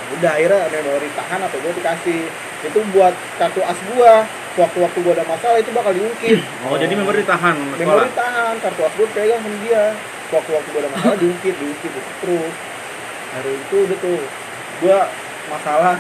Udah 0.09 0.31
akhirnya 0.31 0.61
memori 0.73 1.09
tahan 1.13 1.41
atau 1.43 1.59
gue 1.59 1.73
dikasih. 1.75 2.21
Itu 2.63 2.79
buat 2.95 3.15
kartu 3.39 3.61
as 3.67 3.79
gua 3.91 4.15
waktu-waktu 4.55 4.99
gua 5.01 5.13
ada 5.13 5.25
masalah 5.25 5.59
itu 5.59 5.71
bakal 5.71 5.93
diungkit 5.93 6.39
oh 6.65 6.75
jadi 6.75 6.93
memori 6.95 7.21
ditahan 7.21 7.57
memori 7.75 8.11
tahan 8.11 8.55
kartu 8.59 8.81
as 8.81 8.93
gue 8.93 9.07
pegang 9.11 9.39
sama 9.39 9.59
dia 9.61 9.85
waktu-waktu 10.29 10.69
gue 10.69 10.81
ada 10.81 10.91
masalah 10.91 11.17
diungkit 11.23 11.55
diungkit 11.55 11.91
diungkit 11.91 12.17
terus 12.19 12.55
hari 13.29 13.53
itu 13.55 13.77
udah 13.83 13.99
tuh 13.99 14.19
gue 14.79 14.99
masalah 15.49 15.95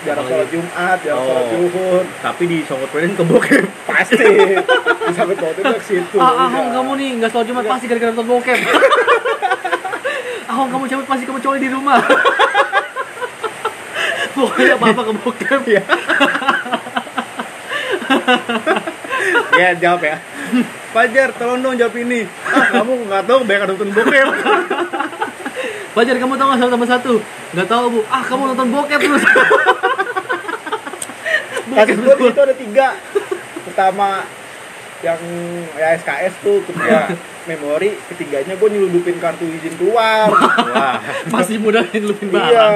jarang 0.00 0.24
Apalagi? 0.24 0.32
sholat 0.32 0.48
jumat 0.48 0.98
jarang 1.02 1.20
Oh. 1.20 1.26
sholat 1.26 1.44
zuhur 1.50 2.02
Tapi 2.18 2.42
disongkot 2.46 2.88
perin 2.88 3.12
ke 3.12 3.20
bokep. 3.22 3.64
pasti 3.90 4.16
sampai 5.10 5.36
waktu 5.36 5.60
itu 5.60 5.72
ke 5.74 5.84
situ 5.84 6.16
Ah. 6.16 6.46
Ahong 6.46 6.72
kamu 6.72 6.90
nih 6.96 7.10
nggak 7.20 7.30
sholat 7.30 7.44
Jumat 7.44 7.64
pasti 7.66 7.84
gara-gara 7.84 8.08
nonton 8.08 8.24
bokep. 8.26 8.58
Ahong 10.50 10.68
kamu 10.68 10.84
cabut 10.86 11.04
pasti 11.06 11.24
kamu 11.24 11.38
coli 11.38 11.58
di 11.58 11.68
rumah. 11.68 12.00
Pokoknya 14.30 14.74
apa-apa 14.74 15.02
ke 15.02 15.12
bokep 15.14 15.62
ya. 15.68 15.82
ya 19.60 19.68
jawab 19.78 20.00
ya. 20.02 20.16
Fajar, 20.90 21.28
tolong 21.38 21.62
dong 21.62 21.76
jawab 21.78 21.94
ini. 21.98 22.26
Ah, 22.50 22.66
kamu 22.80 23.06
nggak 23.06 23.22
tahu 23.26 23.40
banyak 23.46 23.62
nonton 23.70 23.88
bokep. 23.94 24.28
Fajar 25.94 26.16
kamu 26.18 26.34
tahu 26.38 26.46
nggak 26.50 26.60
satu 26.60 26.72
tambah 26.74 26.90
satu? 26.90 27.14
Nggak 27.54 27.68
tahu 27.70 27.84
bu. 27.90 28.00
Ah 28.10 28.22
kamu 28.26 28.42
nonton 28.54 28.68
bokep 28.74 29.00
terus. 29.00 29.24
kasus 31.70 31.98
gue 32.02 32.14
di 32.18 32.24
situ 32.28 32.40
ada 32.42 32.54
tiga 32.58 32.86
pertama 33.62 34.26
yang 35.00 35.20
ya 35.80 35.96
SKS 35.96 36.34
tuh 36.44 36.60
ketika 36.68 37.14
memori 37.50 37.90
ketiganya 38.06 38.54
gue 38.54 38.68
nyeludupin 38.68 39.16
kartu 39.16 39.42
izin 39.44 39.74
keluar 39.74 40.30
Wah, 40.72 41.02
Masih 41.26 41.58
muda 41.58 41.82
nyelupin 41.84 42.28
barang. 42.28 42.46
Iya, 42.46 42.66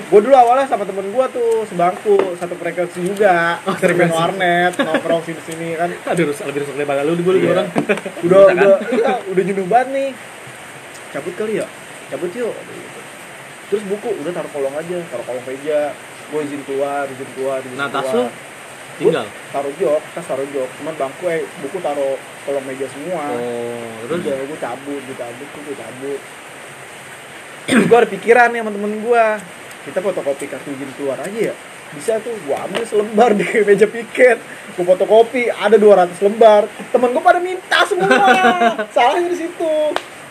gue 0.00 0.20
dulu 0.20 0.32
awalnya 0.32 0.64
sama 0.64 0.82
temen 0.82 1.06
gue 1.06 1.26
tuh 1.28 1.66
sebangku 1.66 2.14
satu 2.34 2.54
frekuensi 2.54 3.02
juga, 3.02 3.58
Oh, 3.62 3.74
sering 3.74 3.96
main 3.96 4.06
frekuensi. 4.06 4.14
warnet, 4.14 4.72
nongkrong 4.76 5.22
sini 5.22 5.40
sini 5.42 5.68
kan. 5.74 5.90
Aduh 6.06 6.24
rusak 6.26 6.46
lebih 6.46 6.62
rusak 6.62 6.74
daripada 6.74 7.02
lu 7.02 7.14
dulu 7.14 7.34
Iya. 7.34 7.50
orang. 7.52 7.68
Udah 8.20 8.40
Bisa 8.40 8.52
kan? 8.52 8.56
udah 8.56 8.76
iya, 8.88 9.12
udah 9.26 9.42
jenuh 9.44 9.66
banget 9.66 9.88
nih. 9.90 10.08
Cabut 11.10 11.34
kali 11.34 11.52
ya, 11.56 11.66
cabut 12.08 12.30
yuk. 12.32 12.54
Gitu. 12.54 13.00
Terus 13.66 13.82
buku 13.84 14.08
udah 14.16 14.32
taruh 14.32 14.50
kolong 14.50 14.74
aja, 14.74 14.98
taruh 15.08 15.24
kolong 15.24 15.44
meja. 15.44 15.90
Gue 16.24 16.40
izin 16.42 16.62
keluar, 16.62 17.04
izin 17.06 17.28
keluar, 17.34 17.58
izin 17.60 17.74
Nah 17.74 17.88
tas 17.88 18.02
keluar. 18.04 18.16
lu 18.16 18.24
tinggal. 18.96 19.26
Taruh 19.50 19.72
jok, 19.78 20.00
tas 20.14 20.26
taruh 20.26 20.46
jok. 20.50 20.68
Cuman 20.80 20.94
bangku 20.94 21.24
eh 21.30 21.42
buku 21.62 21.78
taruh 21.82 22.16
kolong 22.44 22.64
meja 22.66 22.86
semua. 22.90 23.34
Oh 23.34 23.94
Terus 24.04 24.20
udah 24.20 24.36
gue 24.44 24.58
cabut, 24.60 25.00
gue 25.00 25.16
cabut, 25.16 25.48
gue 25.48 25.76
cabut. 25.76 26.20
gue 27.88 27.96
ada 27.96 28.08
pikiran 28.08 28.48
nih 28.52 28.60
sama 28.60 28.70
temen 28.72 28.92
gue. 29.00 29.24
Kita 29.84 29.98
fotokopi 30.00 30.44
kartu 30.48 30.68
izin 30.72 30.90
keluar 30.96 31.18
aja 31.20 31.40
ya. 31.52 31.54
Bisa 31.94 32.18
tuh, 32.18 32.34
gue 32.34 32.56
ambil 32.56 32.82
selembar 32.84 33.30
di 33.32 33.46
meja 33.68 33.86
piket. 33.88 34.38
Gue 34.76 34.84
fotokopi, 34.84 35.48
ada 35.48 35.76
200 35.80 36.20
lembar. 36.24 36.68
Temen 36.92 37.10
gue 37.12 37.22
pada 37.22 37.40
minta 37.40 37.84
semua. 37.88 38.28
Salahnya 38.94 39.28
di 39.32 39.38
situ. 39.38 39.74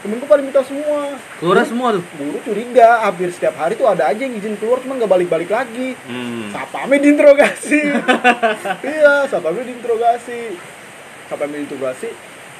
Temenku 0.04 0.26
pada 0.26 0.39
minta 0.39 0.60
semua 0.62 1.16
Keluar 1.39 1.63
semua 1.63 1.88
tuh. 1.92 2.04
guru 2.13 2.38
curiga 2.42 3.02
hampir 3.02 3.30
setiap 3.30 3.56
hari 3.56 3.74
tuh 3.74 3.88
ada 3.88 4.06
aja 4.06 4.20
yang 4.20 4.36
izin 4.36 4.56
keluar 4.56 4.78
cuma 4.78 4.94
nggak 4.94 5.08
balik-balik 5.10 5.48
lagi 5.48 5.96
Hmm. 6.04 6.52
Sapame 6.52 7.00
diinterogasi. 7.00 7.82
iya, 8.94 9.24
Sapame 9.26 9.63
diinterogasi. 9.63 10.60
Sapame 11.26 11.56
diinterogasi, 11.58 12.12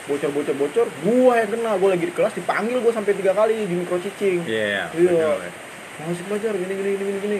bocor-bocor-bocor, 0.06 0.88
gua 1.02 1.34
yang 1.38 1.50
kena, 1.50 1.72
gua 1.76 1.90
lagi 1.92 2.06
di 2.06 2.14
kelas 2.14 2.34
dipanggil 2.34 2.80
gua 2.80 2.92
sampai 2.92 3.14
tiga 3.14 3.32
kali 3.32 3.64
di 3.64 3.76
mikro 3.76 4.00
cicing. 4.00 4.44
Iya. 4.44 4.88
Iya. 4.90 5.52
Masih 6.00 6.24
belajar 6.26 6.52
gini 6.54 6.74
gini 6.74 6.92
gini 6.96 7.20
gini. 7.20 7.40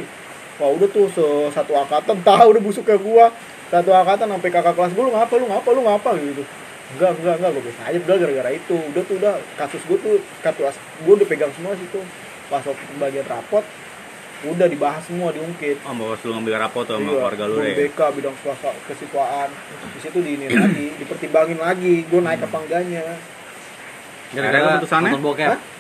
Wah 0.56 0.70
udah 0.70 0.86
tuh 0.86 1.10
se- 1.10 1.50
satu 1.50 1.74
angkatan 1.74 2.20
tahu 2.28 2.46
udah 2.52 2.62
busuk 2.62 2.84
ke 2.84 2.96
gua. 2.96 3.32
Satu 3.68 3.90
angkatan 3.90 4.30
sampai 4.30 4.50
kakak 4.50 4.74
kelas 4.74 4.92
gua 4.92 5.04
lu 5.04 5.12
ngapa 5.12 5.34
lu 5.34 5.46
ngapa 5.48 5.70
lu 5.70 5.82
ngapa 5.82 6.10
gitu. 6.20 6.44
Enggak, 6.94 7.12
enggak, 7.16 7.36
enggak, 7.40 7.52
gue 7.56 7.64
biasa 7.64 7.82
aja 7.88 7.98
udah 8.04 8.16
gara-gara 8.20 8.50
itu. 8.52 8.76
Udah 8.76 9.02
tuh 9.08 9.16
udah 9.18 9.34
kasus 9.56 9.82
gua 9.88 9.98
tuh 9.98 10.16
kasus 10.44 10.76
gua 11.02 11.14
udah 11.16 11.28
pegang 11.28 11.52
semua 11.56 11.74
situ. 11.74 12.00
Pas 12.52 12.62
waktu 12.62 12.84
bagian 13.00 13.26
rapot 13.26 13.64
udah 14.44 14.68
dibahas 14.68 15.00
semua 15.08 15.32
diungkit. 15.32 15.80
Oh, 15.88 15.96
bawa 15.96 16.20
lu 16.20 16.32
ngambil 16.36 16.60
rapot 16.60 16.84
tuh 16.84 17.00
sama 17.00 17.08
Iya, 17.08 17.16
keluarga 17.16 17.44
lu 17.48 17.56
deh. 17.64 17.76
BK 17.80 18.00
bidang 18.20 18.36
swasta 18.44 18.76
kesiswaan 18.86 19.50
di 19.96 20.00
situ 20.04 20.20
diinin 20.20 20.52
lagi 20.60 20.88
dipertimbangin 21.00 21.60
lagi 21.64 22.04
gue 22.04 22.20
naik 22.20 22.44
apa 22.44 22.58
enggaknya 22.60 23.04
Akhirnya 24.34 24.60
keputusannya? 24.76 25.12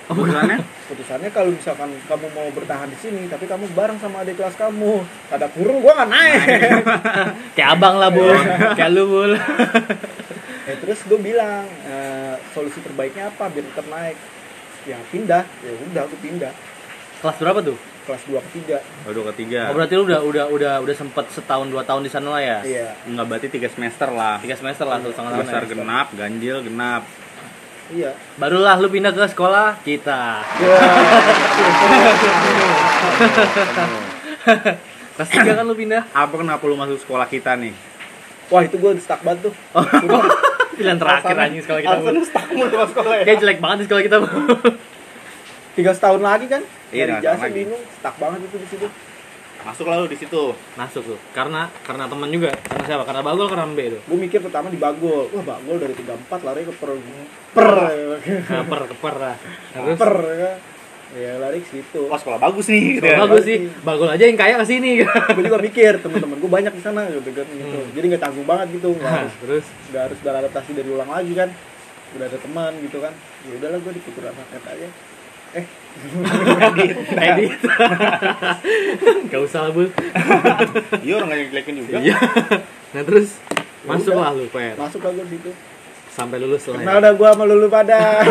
Keputusannya? 0.03 0.57
putusannya 0.83 1.29
kalau 1.31 1.51
misalkan 1.51 1.89
kamu 2.05 2.27
mau 2.31 2.47
bertahan 2.55 2.87
di 2.87 2.97
sini 2.99 3.27
tapi 3.27 3.47
kamu 3.47 3.67
bareng 3.71 3.99
sama 3.99 4.23
adik 4.23 4.35
kelas 4.39 4.55
kamu 4.55 4.99
ada 5.27 5.47
kurung 5.51 5.83
gue 5.83 5.91
nggak 5.91 6.09
naik 6.11 6.39
Kayak 7.59 7.69
abang 7.75 7.95
lah, 7.99 8.09
Bul. 8.15 8.31
Kayak 8.79 8.91
lu, 8.95 9.03
Bul. 9.05 9.31
eh, 10.63 10.80
terus 10.80 11.04
gue 11.04 11.19
bilang 11.19 11.67
eh, 11.84 12.39
solusi 12.56 12.80
terbaiknya 12.80 13.28
apa 13.30 13.52
biar 13.52 13.67
tetap 13.67 13.84
naik 13.91 14.15
ya 14.84 14.99
pindah 15.12 15.43
ya 15.63 15.71
udah 15.91 16.04
aku 16.08 16.15
pindah 16.19 16.52
Kelas 17.23 17.39
berapa 17.39 17.63
tuh? 17.63 17.80
kelas 18.04 18.19
2 18.28 18.36
ke 18.36 18.67
3 18.67 19.08
Waduh 19.08 19.32
ketiga. 19.32 19.71
Oh, 19.71 19.80
berarti 19.80 19.95
lu 19.95 20.04
udah 20.04 20.19
udah 20.28 20.52
udah 20.52 20.84
udah 20.84 20.91
sempet 20.91 21.23
setahun 21.32 21.71
dua 21.71 21.88
tahun 21.88 22.04
di 22.04 22.12
sana 22.12 22.36
lah 22.36 22.43
ya? 22.43 22.60
iya 22.67 22.99
Enggak 23.08 23.32
berarti 23.32 23.47
tiga 23.47 23.71
semester 23.71 24.12
lah. 24.12 24.43
Tiga 24.43 24.60
semester 24.60 24.84
lah, 24.84 24.99
satu 24.99 25.15
setengah 25.15 25.39
ya. 25.39 25.63
genap, 25.63 26.12
ganjil 26.12 26.67
genap. 26.67 27.08
iya 27.88 28.12
Barulah 28.36 28.76
lu 28.76 28.91
pindah 28.91 29.15
ke 29.15 29.23
sekolah 29.23 29.80
kita. 29.88 30.43
Kelas 35.15 35.30
tiga 35.32 35.56
kan 35.56 35.63
lu 35.63 35.80
pindah. 35.80 36.04
Apa 36.12 36.36
kenapa 36.36 36.60
lu 36.67 36.76
masuk 36.76 36.99
sekolah 36.99 37.23
kita 37.32 37.56
nih? 37.56 37.71
wah 38.52 38.62
itu 38.62 38.78
gue 38.78 38.91
stuck 39.02 39.26
banget 39.26 39.49
tuh 39.49 39.54
Pilihan 40.73 40.97
terakhir 40.97 41.23
Alasannya- 41.29 41.45
anjing 41.47 41.62
sekolah 41.62 41.81
kita. 41.81 41.95
Bul. 41.97 42.15
stuck 42.23 42.47
mulu 42.49 42.67
sama 42.69 42.88
sekolah 42.88 43.13
ya 43.13 43.23
Kayak 43.23 43.38
jelek 43.39 43.59
banget 43.59 43.77
di 43.77 43.86
sekolah 43.86 44.03
kita. 44.03 44.17
Tiga 45.75 45.91
setahun 45.91 46.21
lagi 46.21 46.45
kan 46.47 46.62
Iya, 46.89 47.03
dari 47.03 47.13
tiga 47.17 47.29
jasa 47.31 47.45
bingung 47.47 47.81
stuck 47.91 48.15
banget 48.17 48.39
itu 48.43 48.57
di 48.57 48.67
situ 48.67 48.88
Masuk 49.63 49.88
lah 49.88 49.95
lu 49.95 50.05
di 50.05 50.19
situ. 50.19 50.51
Masuk 50.75 51.03
tuh. 51.05 51.19
Karena 51.31 51.71
karena 51.81 52.03
teman 52.03 52.27
juga. 52.27 52.51
Karena 52.51 52.83
siapa? 52.83 53.03
Karena 53.03 53.23
Bagol 53.23 53.47
karena 53.47 53.63
Mbe 53.65 53.83
itu. 53.88 53.99
gue 54.03 54.17
mikir 54.19 54.39
pertama 54.39 54.67
di 54.67 54.75
Bagol 54.75 55.31
wah 55.31 55.43
Bagol 55.47 55.79
dari 55.79 55.95
34 55.95 56.19
lari 56.43 56.62
ke 56.62 56.73
per 56.73 56.91
per 57.53 57.69
Keper 58.59 58.79
keper 58.91 59.15
lah. 59.15 59.36
Terus 59.71 59.95
per 59.95 60.13
ya 60.36 60.51
ya 61.13 61.38
lari 61.38 61.60
ke 61.60 61.69
situ 61.71 62.02
Wah, 62.06 62.15
sekolah 62.15 62.39
bagus 62.39 62.65
nih 62.67 62.82
gitu 62.95 63.06
Kalau 63.06 63.13
ya. 63.15 63.21
bagus 63.28 63.43
sih, 63.43 63.58
Bagol 63.80 64.10
aja 64.10 64.23
yang 64.23 64.34
kaya 64.36 64.56
ke 64.56 64.65
sini. 64.65 64.91
gue 65.06 65.43
juga 65.43 65.60
mikir 65.60 65.93
teman-teman 65.99 66.36
gue 66.36 66.52
banyak 66.52 66.73
di 66.73 66.82
sana 66.82 67.06
gitu 67.08 67.30
kan 67.32 67.45
gitu 67.45 67.69
Hmm. 67.76 67.89
jadi 67.91 68.06
nggak 68.08 68.23
tanggung 68.23 68.43
banget 68.43 68.67
gitu 68.73 68.93
nggak 68.93 69.12
harus 69.15 69.34
Terus 69.39 69.65
nggak 69.88 70.04
harus 70.04 70.19
beradaptasi 70.19 70.71
dari 70.73 70.89
ulang 70.89 71.08
lagi 71.08 71.34
kan 71.34 71.49
udah 72.13 72.26
ada 72.26 72.38
teman 72.38 72.71
gitu 72.82 72.97
kan 72.97 73.13
ya 73.43 73.54
udahlah 73.56 73.80
gue 73.80 73.91
di 73.91 74.02
putra 74.02 74.30
rakyat 74.30 74.63
aja 74.67 74.88
eh 75.54 75.65
edit. 77.30 77.62
Gak 79.30 79.41
usah 79.43 79.60
lah, 79.60 79.71
Bul. 79.71 79.86
Iya 80.99 81.13
orang 81.15 81.30
yang 81.32 81.47
jelekin 81.47 81.76
juga. 81.78 82.02
Iya. 82.02 82.17
Nah, 82.89 83.02
terus 83.04 83.38
masuk 83.84 84.13
lah 84.13 84.34
lu, 84.34 84.45
Per. 84.47 84.73
masuk 84.73 84.97
lah 84.99 85.13
gue 85.13 85.26
situ 85.30 85.52
Sampai 86.10 86.38
lulus 86.38 86.65
lah. 86.65 86.73
ya. 86.73 86.82
kenal 86.84 86.97
dah 86.99 87.12
gue 87.12 87.28
sama 87.28 87.43
lulu 87.43 87.67
pada 87.67 87.97